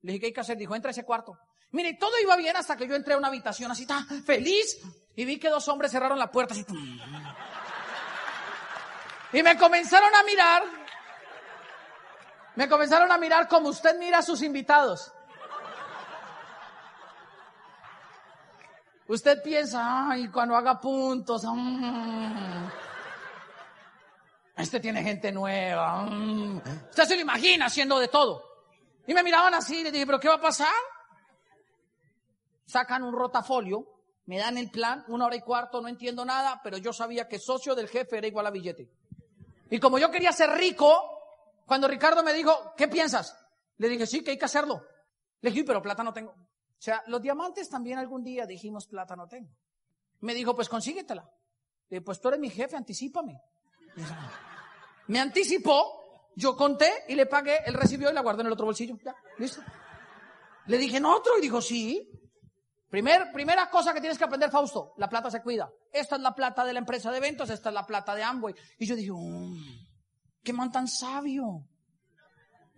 [0.00, 0.56] Le dije, ¿qué hay que hacer?
[0.56, 1.38] Dijo, entra a ese cuarto.
[1.72, 3.86] Mire, todo iba bien hasta que yo entré a una habitación así,
[4.24, 4.80] feliz,
[5.14, 6.64] y vi que dos hombres cerraron la puerta así.
[9.34, 10.62] Y me comenzaron a mirar.
[12.56, 15.12] Me comenzaron a mirar como usted mira a sus invitados.
[19.10, 22.68] Usted piensa, ay, cuando haga puntos, mm,
[24.56, 26.02] este tiene gente nueva.
[26.02, 26.58] Mm".
[26.90, 28.44] Usted se lo imagina haciendo de todo.
[29.08, 30.72] Y me miraban así y le dije, ¿pero qué va a pasar?
[32.66, 33.84] Sacan un rotafolio,
[34.26, 37.40] me dan el plan, una hora y cuarto, no entiendo nada, pero yo sabía que
[37.40, 38.88] socio del jefe era igual a billete.
[39.70, 41.18] Y como yo quería ser rico,
[41.66, 43.36] cuando Ricardo me dijo, ¿qué piensas?
[43.78, 44.86] Le dije, sí, que hay que hacerlo.
[45.40, 46.32] Le dije, pero plata no tengo.
[46.80, 49.50] O sea, los diamantes también algún día dijimos plata no tengo.
[50.20, 51.30] Me dijo, pues consíguetela.
[51.90, 53.38] Le dije, pues tú eres mi jefe, anticipame.
[55.08, 58.64] Me anticipó, yo conté y le pagué, él recibió y la guardó en el otro
[58.64, 58.96] bolsillo.
[59.04, 59.60] Ya, listo.
[60.68, 61.36] Le dije, ¿en otro?
[61.36, 62.08] Y dijo, sí.
[62.88, 65.70] Primer, primera cosa que tienes que aprender, Fausto, la plata se cuida.
[65.92, 68.54] Esta es la plata de la empresa de eventos, esta es la plata de Amway.
[68.78, 69.52] Y yo dije, oh,
[70.42, 71.62] qué man tan sabio.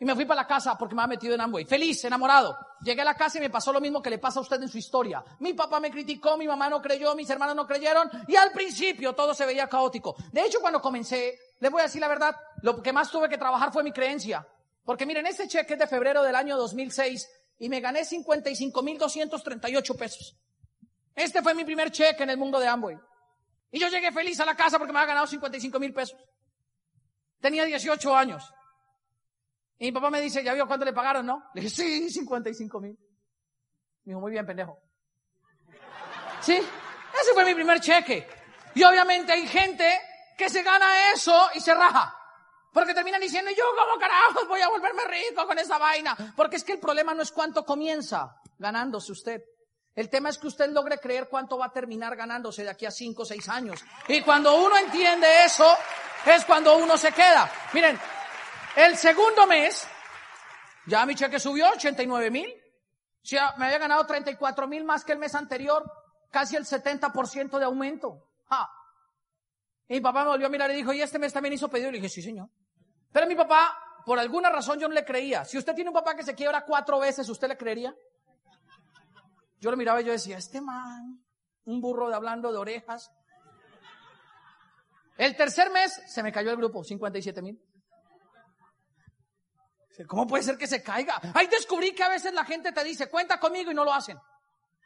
[0.02, 1.64] Y me fui para la casa porque me había metido en Amway.
[1.64, 2.58] Feliz, enamorado.
[2.80, 4.68] Llegué a la casa y me pasó lo mismo que le pasa a usted en
[4.68, 5.24] su historia.
[5.38, 9.12] Mi papá me criticó, mi mamá no creyó, mis hermanos no creyeron y al principio
[9.12, 10.16] todo se veía caótico.
[10.32, 13.38] De hecho, cuando comencé, les voy a decir la verdad, lo que más tuve que
[13.38, 14.44] trabajar fue mi creencia.
[14.84, 17.28] Porque miren, este cheque es de febrero del año 2006
[17.60, 20.36] y me gané 55.238 pesos.
[21.14, 22.98] Este fue mi primer cheque en el mundo de Amway.
[23.70, 26.18] Y yo llegué feliz a la casa porque me había ganado 55 mil pesos.
[27.40, 28.52] Tenía 18 años.
[29.78, 31.50] Y mi papá me dice, ¿ya vio cuánto le pagaron, no?
[31.54, 32.92] Le dije, sí, 55 mil.
[34.04, 34.78] Me dijo, muy bien, pendejo.
[36.40, 38.28] Sí, ese fue mi primer cheque.
[38.74, 40.00] Y obviamente hay gente
[40.36, 42.16] que se gana eso y se raja.
[42.72, 46.16] Porque terminan diciendo, yo como carajos voy a volverme rico con esa vaina.
[46.34, 49.42] Porque es que el problema no es cuánto comienza ganándose usted.
[49.94, 52.90] El tema es que usted logre creer cuánto va a terminar ganándose de aquí a
[52.90, 53.84] 5 o 6 años.
[54.08, 55.70] Y cuando uno entiende eso,
[56.24, 57.50] es cuando uno se queda.
[57.74, 58.00] Miren,
[58.76, 59.86] el segundo mes,
[60.86, 62.52] ya mi cheque subió 89 mil.
[63.22, 65.84] Si me había ganado 34 mil más que el mes anterior,
[66.30, 68.28] casi el 70% de aumento.
[69.88, 71.90] Y mi papá me volvió a mirar y dijo, ¿y este mes también hizo pedido?
[71.90, 72.48] Y le dije, sí, señor.
[73.12, 75.44] Pero mi papá, por alguna razón yo no le creía.
[75.44, 77.94] Si usted tiene un papá que se quiebra cuatro veces, ¿usted le creería?
[79.60, 81.22] Yo lo miraba y yo decía, este man,
[81.64, 83.12] un burro de hablando de orejas.
[85.18, 87.60] El tercer mes se me cayó el grupo, 57 mil.
[90.06, 91.20] ¿Cómo puede ser que se caiga?
[91.34, 94.18] Ahí descubrí que a veces la gente te dice, cuenta conmigo y no lo hacen.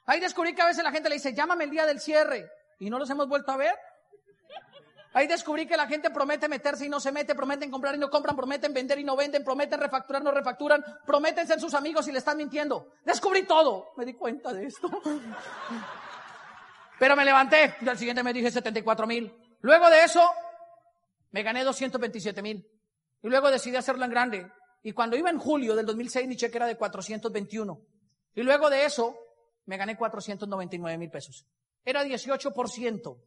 [0.07, 2.91] Ahí descubrí que a veces la gente le dice, llámame el día del cierre y
[2.91, 3.75] no los hemos vuelto a ver.
[5.13, 8.11] Ahí descubrí que la gente promete meterse y no se mete, prometen comprar y no
[8.11, 12.13] compran, prometen vender y no venden, prometen refacturar, no refacturan, prometen ser sus amigos y
[12.13, 12.93] le están mintiendo.
[13.03, 13.93] Descubrí todo.
[13.97, 14.91] Me di cuenta de esto.
[16.99, 19.35] Pero me levanté y al siguiente me dije 74 mil.
[19.63, 20.23] Luego de eso,
[21.31, 22.71] me gané 227 mil.
[23.23, 24.53] Y luego decidí hacerlo en grande.
[24.87, 27.81] Y cuando iba en julio del 2006, mi cheque era de 421.
[28.37, 29.19] Y luego de eso,
[29.65, 31.45] me gané 499 mil pesos.
[31.85, 33.21] Era 18%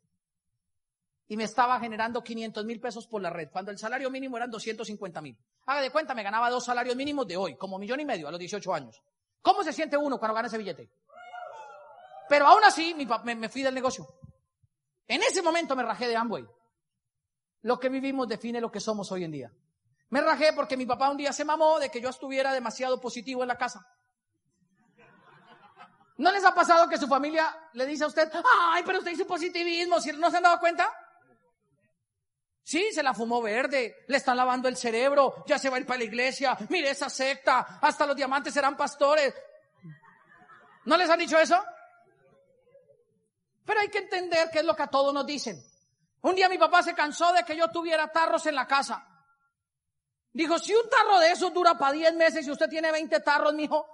[1.27, 4.49] y me estaba generando 500 mil pesos por la red, cuando el salario mínimo eran
[4.49, 5.37] 250 mil.
[5.65, 8.31] Haga de cuenta, me ganaba dos salarios mínimos de hoy, como millón y medio a
[8.31, 9.03] los 18 años.
[9.41, 10.89] ¿Cómo se siente uno cuando gana ese billete?
[12.29, 14.07] Pero aún así, me, fui del negocio.
[15.05, 16.45] En ese momento me rajé de Amway.
[17.63, 19.51] Lo que vivimos define lo que somos hoy en día.
[20.09, 23.43] Me rajé porque mi papá un día se mamó de que yo estuviera demasiado positivo
[23.43, 23.85] en la casa.
[26.17, 28.29] ¿No les ha pasado que su familia le dice a usted,
[28.71, 30.91] ay, pero usted hizo positivismo, ¿no se han dado cuenta?
[32.61, 35.85] Sí, se la fumó verde, le están lavando el cerebro, ya se va a ir
[35.85, 39.33] para la iglesia, mire esa secta, hasta los diamantes serán pastores.
[40.85, 41.63] ¿No les han dicho eso?
[43.65, 45.63] Pero hay que entender qué es lo que a todos nos dicen.
[46.21, 49.07] Un día mi papá se cansó de que yo tuviera tarros en la casa.
[50.39, 53.53] Dijo, si un tarro de esos dura para 10 meses y usted tiene 20 tarros,
[53.53, 53.85] mijo,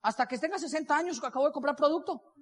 [0.00, 2.32] hasta que tenga 60 años que acabo de comprar producto.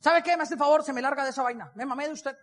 [0.00, 0.34] ¿Sabe qué?
[0.34, 1.70] Me hace favor, se me larga de esa vaina.
[1.74, 2.34] Me mamé de usted.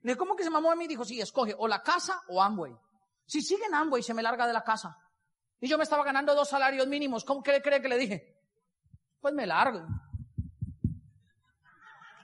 [0.00, 0.88] Le ¿cómo que se mamó a mí?
[0.88, 2.76] Dijo, sí, escoge o la casa o Amway.
[3.24, 4.98] Si sigue en Amway, se me larga de la casa.
[5.60, 7.24] Y yo me estaba ganando dos salarios mínimos.
[7.24, 8.36] ¿Cómo cree, cree que le dije?
[9.20, 9.86] Pues me largo.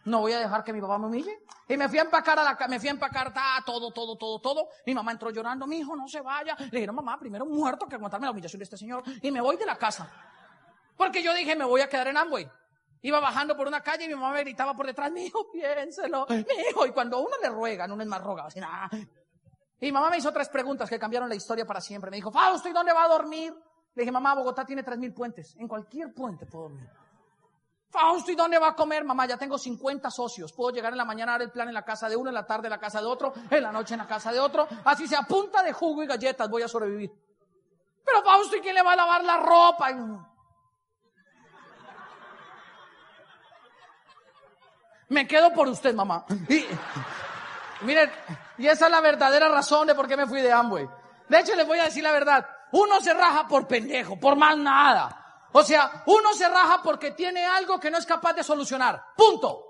[0.04, 1.38] No voy a dejar que mi papá me humille.
[1.68, 3.32] Y me fui a empacar a la, me fui a empacar
[3.64, 4.68] todo, todo, todo, todo.
[4.86, 6.56] Mi mamá entró llorando, mi hijo, no se vaya.
[6.58, 9.02] Le dije, no, mamá, primero muerto que aguantarme la humillación de este señor.
[9.22, 10.10] Y me voy de la casa.
[10.96, 12.50] Porque yo dije, me voy a quedar en Amway.
[13.02, 16.26] Iba bajando por una calle y mi mamá me gritaba por detrás, mi hijo, piénselo,
[16.28, 16.86] mi hijo.
[16.86, 18.88] Y cuando uno le ruegan, uno es más rogado, así nada.
[19.80, 22.10] Y mamá me hizo tres preguntas que cambiaron la historia para siempre.
[22.10, 23.54] Me dijo, Fausto, ¿y dónde va a dormir?
[23.94, 25.54] Le dije, mamá, Bogotá tiene tres mil puentes.
[25.56, 26.88] En cualquier puente puedo dormir.
[27.94, 29.04] Fausto, ¿y dónde va a comer?
[29.04, 30.52] Mamá, ya tengo 50 socios.
[30.52, 32.34] Puedo llegar en la mañana a dar el plan en la casa de uno, en
[32.34, 34.66] la tarde en la casa de otro, en la noche en la casa de otro.
[34.84, 37.12] Así se apunta de jugo y galletas, voy a sobrevivir.
[38.04, 39.90] Pero Fausto, ¿y quién le va a lavar la ropa?
[45.08, 46.26] Me quedo por usted, mamá.
[46.48, 46.64] Y,
[47.82, 48.10] miren,
[48.58, 50.88] y esa es la verdadera razón de por qué me fui de Amway.
[51.28, 52.44] De hecho, les voy a decir la verdad.
[52.72, 55.23] Uno se raja por pendejo, por más nada.
[55.56, 59.00] O sea, uno se raja porque tiene algo que no es capaz de solucionar.
[59.16, 59.64] Punto.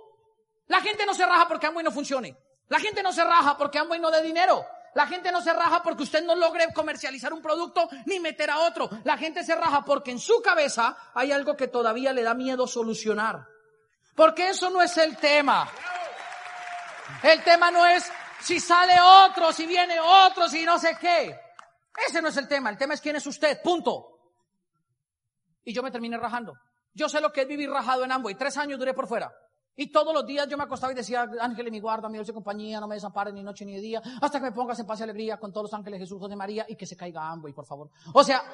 [0.68, 2.34] La gente no se raja porque Amway no funcione.
[2.68, 4.64] La gente no se raja porque Amway no dé dinero.
[4.94, 8.60] La gente no se raja porque usted no logre comercializar un producto ni meter a
[8.60, 8.88] otro.
[9.04, 12.66] La gente se raja porque en su cabeza hay algo que todavía le da miedo
[12.66, 13.46] solucionar.
[14.16, 15.68] Porque eso no es el tema.
[17.22, 18.10] El tema no es
[18.40, 21.38] si sale otro, si viene otro, si no sé qué.
[22.08, 22.70] Ese no es el tema.
[22.70, 23.60] El tema es quién es usted.
[23.60, 24.13] Punto.
[25.64, 26.54] Y yo me terminé rajando.
[26.92, 28.34] Yo sé lo que es vivir rajado en Amway.
[28.36, 29.32] Tres años duré por fuera.
[29.76, 32.78] Y todos los días yo me acostaba y decía, Ángel, mi guarda, mi dulce compañía,
[32.78, 35.36] no me desamparen ni noche ni día, hasta que me pongas en paz y alegría
[35.36, 37.90] con todos los ángeles Jesús de María y que se caiga Amway, por favor.
[38.12, 38.44] O sea,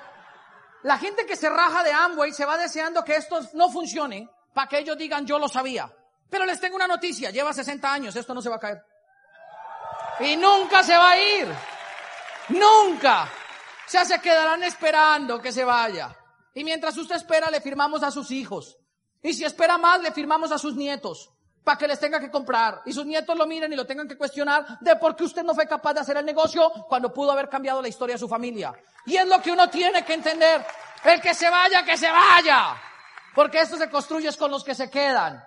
[0.82, 4.66] la gente que se raja de Amway se va deseando que esto no funcione para
[4.66, 5.92] que ellos digan yo lo sabía.
[6.30, 8.82] Pero les tengo una noticia, lleva 60 años, esto no se va a caer.
[10.20, 11.48] Y nunca se va a ir.
[12.50, 13.24] Nunca.
[13.24, 16.16] O sea, se quedarán esperando que se vaya.
[16.54, 18.76] Y mientras usted espera, le firmamos a sus hijos.
[19.22, 21.30] Y si espera más, le firmamos a sus nietos.
[21.62, 22.82] Para que les tenga que comprar.
[22.86, 25.54] Y sus nietos lo miren y lo tengan que cuestionar de por qué usted no
[25.54, 28.72] fue capaz de hacer el negocio cuando pudo haber cambiado la historia de su familia.
[29.06, 30.64] Y es lo que uno tiene que entender.
[31.04, 32.76] El que se vaya, que se vaya.
[33.34, 35.42] Porque esto se construye con los que se quedan.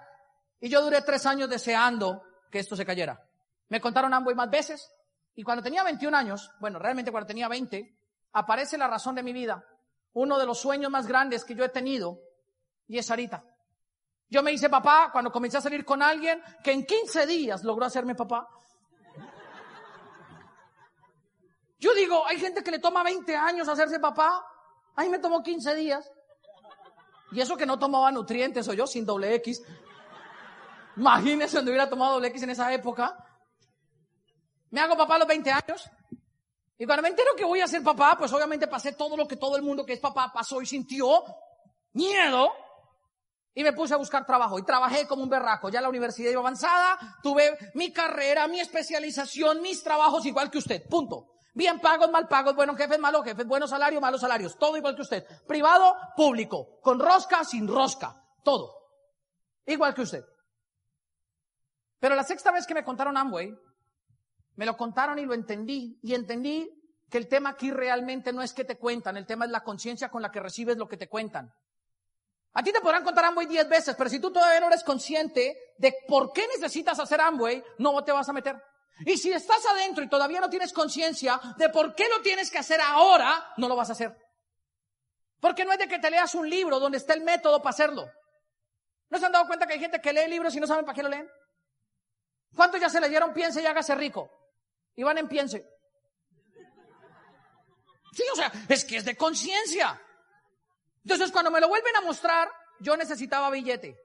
[0.59, 3.21] Y yo duré tres años deseando que esto se cayera.
[3.69, 4.91] Me contaron Amway más veces.
[5.35, 7.97] Y cuando tenía 21 años, bueno, realmente cuando tenía 20,
[8.33, 9.65] aparece la razón de mi vida.
[10.14, 12.20] Uno de los sueños más grandes que yo he tenido.
[12.88, 13.43] Y es Sarita.
[14.30, 17.86] Yo me hice papá cuando comencé a salir con alguien que en 15 días logró
[17.86, 18.47] hacerme papá.
[21.80, 24.43] Yo digo, hay gente que le toma 20 años hacerse papá.
[24.95, 26.09] A mí me tomó 15 días.
[27.32, 29.61] Y eso que no tomaba nutrientes, o yo sin doble X.
[30.95, 33.18] Imagínense donde hubiera tomado doble X en esa época.
[34.70, 35.89] Me hago papá a los 20 años.
[36.78, 39.55] Y cuando me que voy a ser papá, pues obviamente pasé todo lo que todo
[39.55, 41.24] el mundo que es papá pasó y sintió.
[41.93, 42.51] Miedo.
[43.53, 45.69] Y me puse a buscar trabajo y trabajé como un berraco.
[45.69, 50.88] Ya la universidad iba avanzada, tuve mi carrera, mi especialización, mis trabajos igual que usted.
[50.89, 51.34] Punto.
[51.53, 54.57] Bien pagos, mal pagos, buenos jefes, malos jefes, buenos salarios, malos salarios.
[54.57, 55.24] Todo igual que usted.
[55.45, 56.80] Privado, público.
[56.82, 58.19] Con rosca, sin rosca.
[58.43, 58.74] Todo.
[59.67, 60.26] Igual que usted.
[61.99, 63.55] Pero la sexta vez que me contaron Amway,
[64.55, 65.99] me lo contaron y lo entendí.
[66.01, 66.69] Y entendí
[67.09, 70.09] que el tema aquí realmente no es que te cuentan, el tema es la conciencia
[70.09, 71.53] con la que recibes lo que te cuentan.
[72.53, 75.73] A ti te podrán contar Amway diez veces, pero si tú todavía no eres consciente
[75.77, 78.61] de por qué necesitas hacer Amway, no te vas a meter.
[79.05, 82.59] Y si estás adentro y todavía no tienes conciencia de por qué lo tienes que
[82.59, 84.15] hacer ahora, no lo vas a hacer.
[85.39, 88.07] Porque no es de que te leas un libro donde está el método para hacerlo.
[89.09, 90.95] ¿No se han dado cuenta que hay gente que lee libros y no saben para
[90.95, 91.27] qué lo leen?
[92.55, 94.31] ¿Cuántos ya se leyeron Piense y hágase rico?
[94.95, 95.67] En Piense.
[98.13, 99.99] Sí, o sea, es que es de conciencia.
[101.03, 103.99] Entonces, cuando me lo vuelven a mostrar, yo necesitaba billete.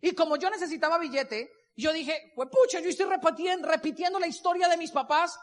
[0.00, 4.68] Y como yo necesitaba billete, yo dije, pues pucha, yo estoy repitiendo, repitiendo la historia
[4.68, 5.40] de mis papás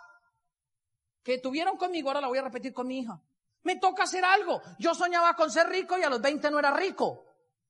[1.24, 3.20] que tuvieron conmigo, ahora la voy a repetir con mi hija.
[3.64, 4.62] Me toca hacer algo.
[4.80, 7.26] Yo soñaba con ser rico y a los 20 no era rico.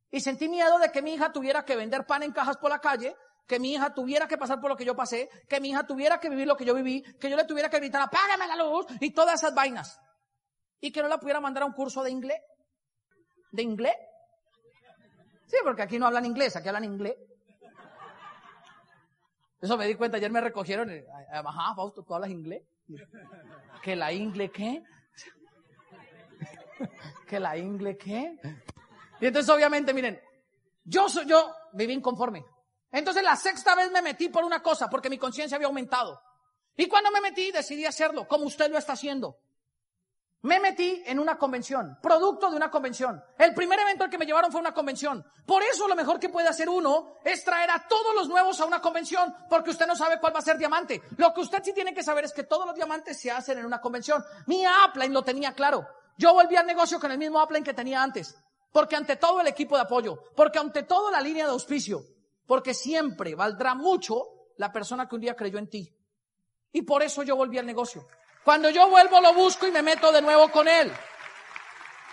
[0.10, 2.80] Y sentí miedo de que mi hija tuviera que vender pan en cajas por la
[2.80, 3.16] calle,
[3.48, 6.20] que mi hija tuviera que pasar por lo que yo pasé, que mi hija tuviera
[6.20, 8.86] que vivir lo que yo viví, que yo le tuviera que gritar, apágame la luz
[9.00, 10.00] y todas esas vainas.
[10.80, 12.42] Y que no la pudiera mandar a un curso de inglés
[13.52, 13.96] de inglés.
[15.48, 17.16] Sí, porque aquí no hablan inglés, aquí hablan inglés.
[19.62, 20.90] Eso me di cuenta, ayer me recogieron,
[21.32, 22.64] ajá, Fausto, ¿tú hablas inglés?
[23.84, 24.84] ¿Que la inglés qué?
[27.28, 28.40] ¿Que la inglés qué?
[29.20, 30.20] Y entonces obviamente, miren,
[30.84, 32.44] yo soy, yo viví inconforme.
[32.92, 36.22] Entonces la sexta vez me metí por una cosa, porque mi conciencia había aumentado.
[36.76, 39.38] Y cuando me metí, decidí hacerlo, como usted lo está haciendo.
[40.44, 43.24] Me metí en una convención, producto de una convención.
[43.38, 45.24] El primer evento al que me llevaron fue una convención.
[45.46, 48.66] Por eso lo mejor que puede hacer uno es traer a todos los nuevos a
[48.66, 51.00] una convención, porque usted no sabe cuál va a ser diamante.
[51.18, 53.66] Lo que usted sí tiene que saber es que todos los diamantes se hacen en
[53.66, 54.26] una convención.
[54.48, 55.88] Mi upline lo tenía claro.
[56.18, 58.36] Yo volví al negocio con el mismo upline que tenía antes.
[58.72, 62.04] Porque ante todo el equipo de apoyo, porque ante todo la línea de auspicio,
[62.52, 65.90] porque siempre valdrá mucho la persona que un día creyó en ti.
[66.74, 68.06] Y por eso yo volví al negocio.
[68.44, 70.92] Cuando yo vuelvo lo busco y me meto de nuevo con él.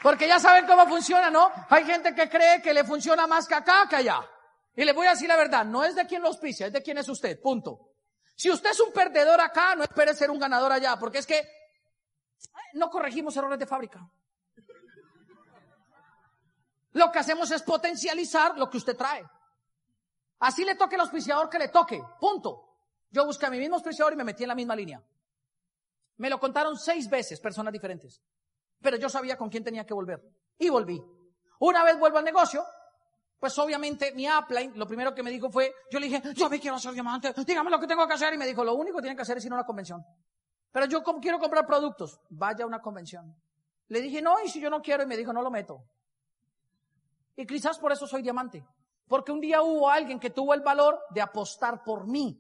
[0.01, 1.51] Porque ya saben cómo funciona, ¿no?
[1.69, 4.21] Hay gente que cree que le funciona más que acá que allá.
[4.77, 6.85] Y le voy a decir la verdad, no es de quien lo auspicia, es de
[6.85, 7.95] quién es usted, punto.
[8.37, 11.51] Si usted es un perdedor acá, no espere ser un ganador allá, porque es que
[12.75, 14.09] no corregimos errores de fábrica.
[16.93, 19.27] Lo que hacemos es potencializar lo que usted trae.
[20.41, 22.69] Así le toque el auspiciador que le toque, punto.
[23.11, 25.03] Yo busqué a mi mismo auspiciador y me metí en la misma línea.
[26.19, 28.23] Me lo contaron seis veces personas diferentes.
[28.81, 30.23] Pero yo sabía con quién tenía que volver.
[30.59, 31.01] Y volví.
[31.61, 32.65] Una vez vuelvo al negocio,
[33.39, 36.61] pues obviamente mi upline, lo primero que me dijo fue, yo le dije, yo me
[36.61, 38.35] quiero hacer diamante, dígame lo que tengo que hacer.
[38.35, 40.05] Y me dijo, lo único que tienen que hacer es ir a una convención.
[40.71, 43.35] Pero yo quiero comprar productos, vaya a una convención.
[43.89, 45.83] Le dije, no, y si yo no quiero, y me dijo, no lo meto.
[47.37, 48.65] Y quizás por eso soy diamante.
[49.09, 52.39] Porque un día hubo alguien que tuvo el valor de apostar por mí.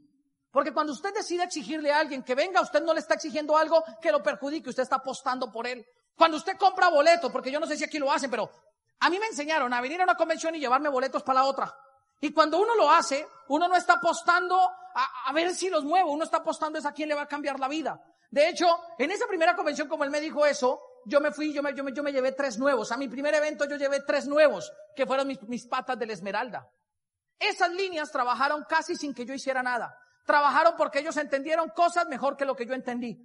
[0.51, 3.83] Porque cuando usted decide exigirle a alguien que venga, usted no le está exigiendo algo
[4.01, 5.87] que lo perjudique, usted está apostando por él.
[6.17, 8.51] Cuando usted compra boletos, porque yo no sé si aquí lo hacen, pero
[9.01, 11.75] a mí me enseñaron a venir a una convención y llevarme boletos para la otra.
[12.21, 14.59] Y cuando uno lo hace, uno no está apostando
[14.95, 17.61] a, ver si los muevo, uno está apostando es a quién le va a cambiar
[17.61, 18.03] la vida.
[18.31, 18.67] De hecho,
[18.99, 21.85] en esa primera convención, como él me dijo eso, yo me fui, yo me, yo
[21.85, 22.93] me, yo me llevé tres nuevos.
[22.93, 26.13] A mi primer evento yo llevé tres nuevos, que fueron mis, mis patas de la
[26.13, 26.69] esmeralda.
[27.39, 29.97] Esas líneas trabajaron casi sin que yo hiciera nada
[30.29, 33.19] trabajaron porque ellos entendieron cosas mejor que lo que yo entendí.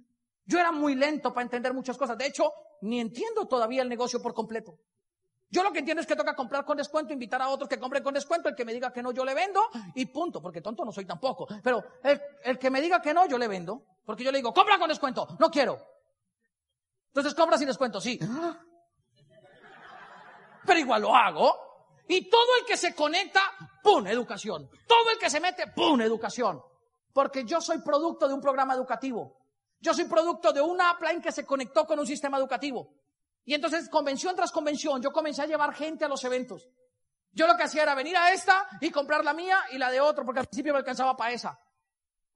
[0.46, 2.16] Yo era muy lento para entender muchas cosas.
[2.16, 2.50] De hecho,
[2.80, 4.78] ni entiendo todavía el negocio por completo.
[5.50, 8.02] Yo lo que entiendo es que toca comprar con descuento, invitar a otros que compren
[8.02, 9.60] con descuento, el que me diga que no, yo le vendo
[9.94, 11.46] y punto, porque tonto no soy tampoco.
[11.62, 14.54] Pero el, el que me diga que no, yo le vendo, porque yo le digo,
[14.54, 15.78] compra con descuento, no quiero.
[17.14, 18.18] Entonces compra sin descuento, sí.
[20.66, 21.56] Pero igual lo hago.
[22.08, 23.40] Y todo el que se conecta,
[23.84, 24.04] ¡pum!
[24.08, 24.68] Educación.
[24.88, 26.00] Todo el que se mete, ¡pum!
[26.00, 26.60] Educación.
[27.12, 29.38] Porque yo soy producto de un programa educativo.
[29.78, 32.92] Yo soy producto de una upline que se conectó con un sistema educativo.
[33.44, 36.68] Y entonces, convención tras convención, yo comencé a llevar gente a los eventos.
[37.30, 40.00] Yo lo que hacía era venir a esta y comprar la mía y la de
[40.00, 41.60] otro, porque al principio me alcanzaba para esa.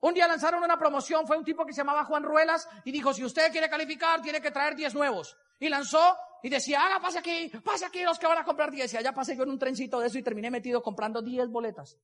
[0.01, 3.13] Un día lanzaron una promoción, fue un tipo que se llamaba Juan Ruelas y dijo,
[3.13, 5.37] si usted quiere calificar, tiene que traer 10 nuevos.
[5.59, 8.95] Y lanzó y decía, haga, pase aquí, pase aquí los que van a comprar 10.
[8.95, 11.99] Y allá pasé yo en un trencito de eso y terminé metido comprando 10 boletas.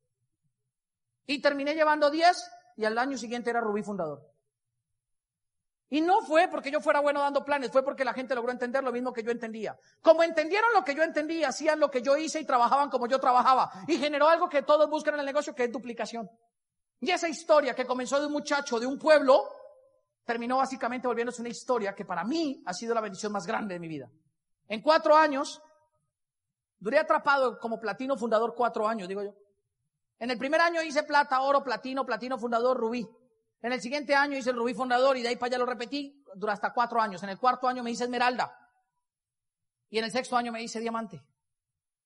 [1.27, 4.29] Y terminé llevando 10 y al año siguiente era Rubí fundador.
[5.89, 8.83] Y no fue porque yo fuera bueno dando planes, fue porque la gente logró entender
[8.83, 9.79] lo mismo que yo entendía.
[10.03, 13.21] Como entendieron lo que yo entendía, hacían lo que yo hice y trabajaban como yo
[13.21, 13.71] trabajaba.
[13.87, 16.29] Y generó algo que todos buscan en el negocio, que es duplicación.
[17.05, 19.45] Y esa historia que comenzó de un muchacho de un pueblo,
[20.25, 23.81] terminó básicamente volviéndose una historia que para mí ha sido la bendición más grande de
[23.81, 24.11] mi vida.
[24.69, 25.61] En cuatro años,
[26.79, 29.35] duré atrapado como platino fundador cuatro años, digo yo.
[30.19, 33.07] En el primer año hice plata, oro, platino, platino fundador, rubí.
[33.61, 36.25] En el siguiente año hice el rubí fundador y de ahí para allá lo repetí,
[36.35, 37.23] duró hasta cuatro años.
[37.23, 38.51] En el cuarto año me hice esmeralda.
[39.91, 41.23] Y en el sexto año me hice diamante.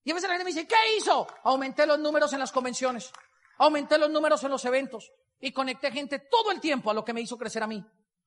[0.02, 1.24] Y a veces la gente me dice, ¿qué hizo?
[1.44, 3.12] Aumenté los números en las convenciones.
[3.58, 5.12] Aumenté los números en los eventos.
[5.40, 7.84] Y conecté gente todo el tiempo a lo que me hizo crecer a mí.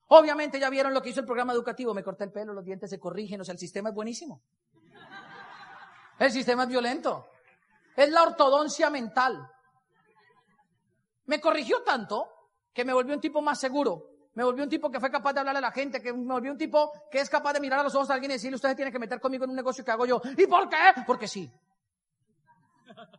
[0.08, 1.94] Obviamente ya vieron lo que hizo el programa educativo.
[1.94, 3.40] Me corté el pelo, los dientes se corrigen.
[3.40, 4.42] O sea, el sistema es buenísimo.
[6.18, 7.28] El sistema es violento.
[7.96, 9.50] Es la ortodoncia mental.
[11.26, 12.28] Me corrigió tanto
[12.72, 14.10] que me volvió un tipo más seguro.
[14.34, 16.52] Me volvió un tipo que fue capaz de hablarle a la gente, que me volvió
[16.52, 18.74] un tipo que es capaz de mirar a los ojos a alguien y decirle, usted
[18.74, 20.22] tiene que meter conmigo en un negocio que hago yo.
[20.36, 20.76] ¿Y por qué?
[21.06, 21.50] Porque sí.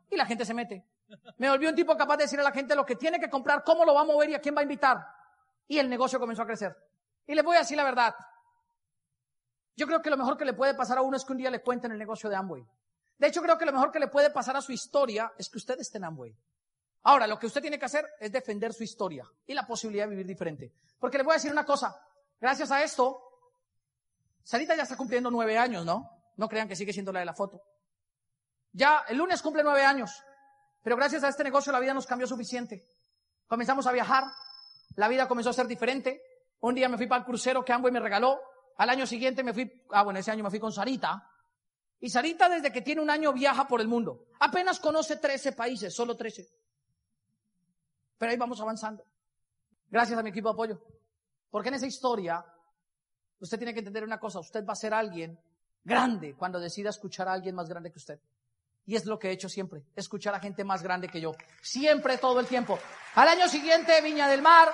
[0.10, 0.84] Y la gente se mete.
[1.38, 3.64] Me volvió un tipo capaz de decir a la gente lo que tiene que comprar,
[3.64, 5.06] cómo lo va a mover y a quién va a invitar.
[5.68, 6.76] Y el negocio comenzó a crecer.
[7.26, 8.16] Y les voy a decir la verdad.
[9.76, 11.50] Yo creo que lo mejor que le puede pasar a uno es que un día
[11.50, 12.66] le cuenten el negocio de Amway.
[13.18, 15.58] De hecho, creo que lo mejor que le puede pasar a su historia es que
[15.58, 16.36] usted esté en Amway.
[17.04, 20.12] Ahora, lo que usted tiene que hacer es defender su historia y la posibilidad de
[20.12, 20.74] vivir diferente.
[21.00, 21.96] Porque le voy a decir una cosa.
[22.40, 23.22] Gracias a esto,
[24.44, 26.10] Sarita ya está cumpliendo nueve años, ¿no?
[26.38, 27.62] No crean que sigue siendo la de la foto.
[28.72, 30.24] Ya el lunes cumple nueve años.
[30.84, 32.86] Pero gracias a este negocio la vida nos cambió suficiente.
[33.48, 34.26] Comenzamos a viajar.
[34.96, 36.22] La vida comenzó a ser diferente.
[36.60, 38.40] Un día me fui para el crucero que Amway me regaló.
[38.78, 41.30] Al año siguiente me fui, ah bueno, ese año me fui con Sarita.
[42.00, 44.26] Y Sarita desde que tiene un año viaja por el mundo.
[44.42, 46.48] Apenas conoce 13 países, solo 13.
[48.18, 49.06] Pero ahí vamos avanzando.
[49.90, 50.82] Gracias a mi equipo de apoyo.
[51.50, 52.44] Porque en esa historia,
[53.40, 55.40] usted tiene que entender una cosa, usted va a ser alguien
[55.84, 58.20] grande cuando decida escuchar a alguien más grande que usted.
[58.86, 61.32] Y es lo que he hecho siempre, escuchar a gente más grande que yo.
[61.62, 62.78] Siempre, todo el tiempo.
[63.16, 64.70] Al año siguiente, Viña del Mar,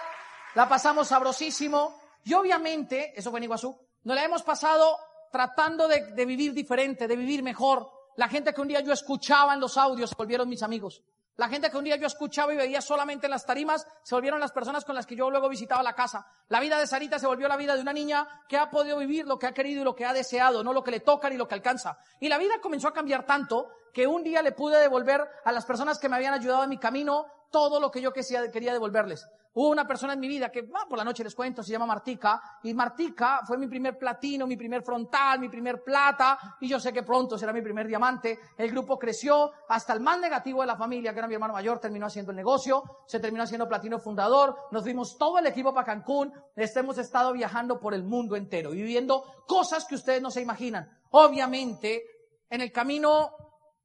[0.55, 1.99] la pasamos sabrosísimo.
[2.24, 4.97] Y obviamente, eso fue en Iguazú, nos la hemos pasado
[5.32, 7.89] tratando de, de vivir diferente, de vivir mejor.
[8.16, 11.03] La gente que un día yo escuchaba en los audios volvieron mis amigos.
[11.39, 14.41] La gente que un día yo escuchaba y veía solamente en las tarimas se volvieron
[14.41, 16.27] las personas con las que yo luego visitaba la casa.
[16.49, 19.25] La vida de Sarita se volvió la vida de una niña que ha podido vivir
[19.25, 21.37] lo que ha querido y lo que ha deseado, no lo que le toca ni
[21.37, 21.97] lo que alcanza.
[22.19, 25.65] Y la vida comenzó a cambiar tanto que un día le pude devolver a las
[25.65, 29.25] personas que me habían ayudado en mi camino todo lo que yo quería devolverles.
[29.51, 32.59] Hubo una persona en mi vida que, por la noche les cuento, se llama Martica,
[32.63, 36.93] y Martica fue mi primer platino, mi primer frontal, mi primer plata, y yo sé
[36.93, 38.39] que pronto será mi primer diamante.
[38.55, 41.79] El grupo creció hasta el más negativo de la familia, que era mi hermano mayor,
[41.79, 45.85] terminó haciendo el negocio, se terminó haciendo platino fundador, nos fuimos todo el equipo para
[45.85, 50.87] Cancún, hemos estado viajando por el mundo entero, viviendo cosas que ustedes no se imaginan.
[51.09, 52.03] Obviamente,
[52.49, 53.31] en el camino,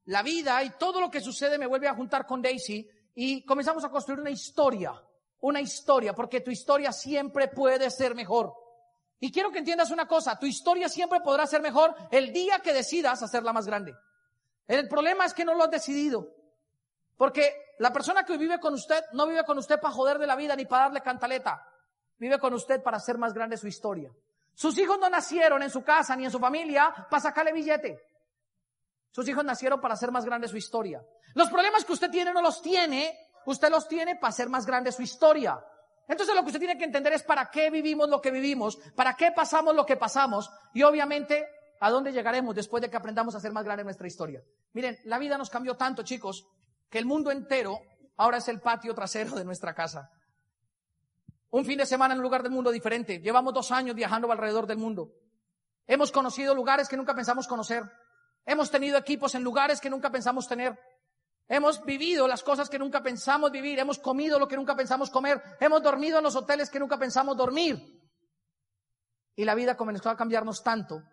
[0.05, 3.83] la vida y todo lo que sucede me vuelve a juntar con Daisy, y comenzamos
[3.83, 4.93] a construir una historia
[5.45, 8.51] una historia, porque tu historia siempre puede ser mejor.
[9.19, 12.73] Y quiero que entiendas una cosa, tu historia siempre podrá ser mejor el día que
[12.73, 13.95] decidas hacerla más grande.
[14.67, 16.31] El problema es que no lo has decidido.
[17.15, 20.35] Porque la persona que vive con usted no vive con usted para joder de la
[20.35, 21.63] vida ni para darle cantaleta.
[22.17, 24.11] Vive con usted para hacer más grande su historia.
[24.55, 28.01] Sus hijos no nacieron en su casa ni en su familia para sacarle billete.
[29.11, 31.05] Sus hijos nacieron para hacer más grande su historia.
[31.35, 34.91] Los problemas que usted tiene no los tiene usted los tiene para hacer más grande
[34.91, 35.63] su historia.
[36.07, 39.15] Entonces lo que usted tiene que entender es para qué vivimos lo que vivimos, para
[39.15, 41.47] qué pasamos lo que pasamos y obviamente
[41.79, 44.43] a dónde llegaremos después de que aprendamos a hacer más grande nuestra historia.
[44.73, 46.47] Miren, la vida nos cambió tanto, chicos,
[46.89, 47.79] que el mundo entero
[48.17, 50.11] ahora es el patio trasero de nuestra casa.
[51.49, 53.19] Un fin de semana en un lugar del mundo diferente.
[53.19, 55.11] Llevamos dos años viajando alrededor del mundo.
[55.87, 57.83] Hemos conocido lugares que nunca pensamos conocer.
[58.45, 60.77] Hemos tenido equipos en lugares que nunca pensamos tener.
[61.47, 65.41] Hemos vivido las cosas que nunca pensamos vivir, hemos comido lo que nunca pensamos comer,
[65.59, 68.01] hemos dormido en los hoteles que nunca pensamos dormir.
[69.35, 71.03] Y la vida comenzó a cambiarnos tanto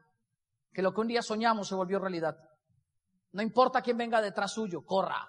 [0.72, 2.36] que lo que un día soñamos se volvió realidad.
[3.32, 5.28] No importa quién venga detrás suyo, corra.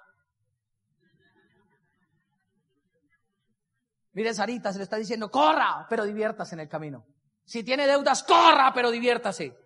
[4.14, 7.06] Mire, Sarita se le está diciendo, corra, pero diviértase en el camino.
[7.44, 9.58] Si tiene deudas, corra, pero diviértase.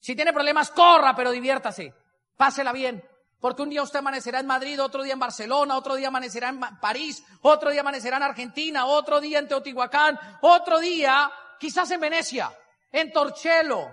[0.00, 1.94] Si tiene problemas, corra, pero diviértase.
[2.36, 3.02] Pásela bien.
[3.42, 6.60] Porque un día usted amanecerá en Madrid, otro día en Barcelona, otro día amanecerá en
[6.80, 12.50] París, otro día amanecerá en Argentina, otro día en Teotihuacán, otro día quizás en Venecia,
[12.90, 13.90] en Torcello,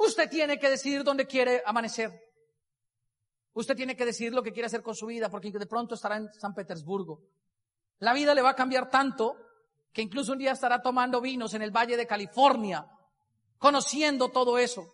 [0.00, 2.10] Usted tiene que decidir dónde quiere amanecer.
[3.52, 6.16] Usted tiene que decidir lo que quiere hacer con su vida, porque de pronto estará
[6.16, 7.20] en San Petersburgo.
[7.98, 9.36] La vida le va a cambiar tanto
[9.92, 12.86] que incluso un día estará tomando vinos en el Valle de California,
[13.58, 14.90] conociendo todo eso.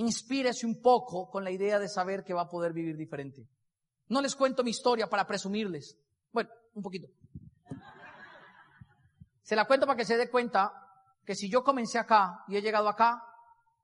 [0.00, 3.46] Inspírese un poco con la idea de saber que va a poder vivir diferente.
[4.08, 5.98] No les cuento mi historia para presumirles.
[6.32, 7.08] Bueno, un poquito.
[9.42, 10.72] Se la cuento para que se dé cuenta
[11.22, 13.22] que si yo comencé acá y he llegado acá,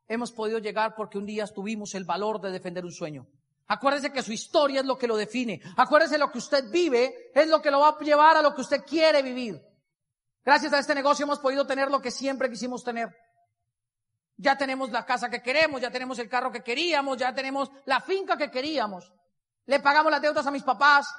[0.08, 3.26] hemos podido llegar porque un día tuvimos el valor de defender un sueño.
[3.66, 5.60] Acuérdese que su historia es lo que lo define.
[5.76, 8.62] Acuérdese lo que usted vive es lo que lo va a llevar a lo que
[8.62, 9.60] usted quiere vivir.
[10.42, 13.14] Gracias a este negocio hemos podido tener lo que siempre quisimos tener.
[14.38, 18.00] Ya tenemos la casa que queremos, ya tenemos el carro que queríamos, ya tenemos la
[18.00, 19.12] finca que queríamos.
[19.66, 21.14] Le pagamos las deudas a mis papás.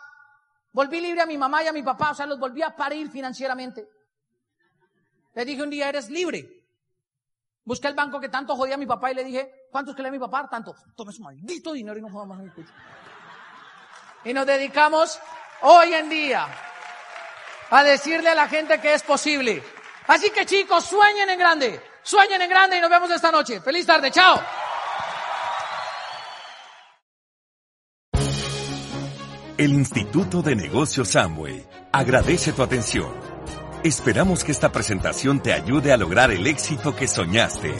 [0.71, 3.09] Volví libre a mi mamá y a mi papá, o sea, los volví a parir
[3.09, 3.87] financieramente.
[5.33, 6.57] Le dije un día, eres libre.
[7.63, 10.01] Busqué el banco que tanto jodía a mi papá y le dije, ¿cuánto es que
[10.01, 10.47] le a mi papá?
[10.49, 10.75] Tanto.
[10.95, 12.51] Tome su maldito dinero y no joda más a mi
[14.23, 15.19] Y nos dedicamos
[15.61, 16.47] hoy en día
[17.69, 19.61] a decirle a la gente que es posible.
[20.07, 21.81] Así que chicos, sueñen en grande.
[22.07, 23.59] Sueñen en grande y nos vemos esta noche.
[23.59, 24.09] Feliz tarde.
[24.11, 24.39] Chao.
[29.57, 33.11] El Instituto de Negocios Samway agradece tu atención.
[33.83, 37.75] Esperamos que esta presentación te ayude a lograr el éxito que soñaste.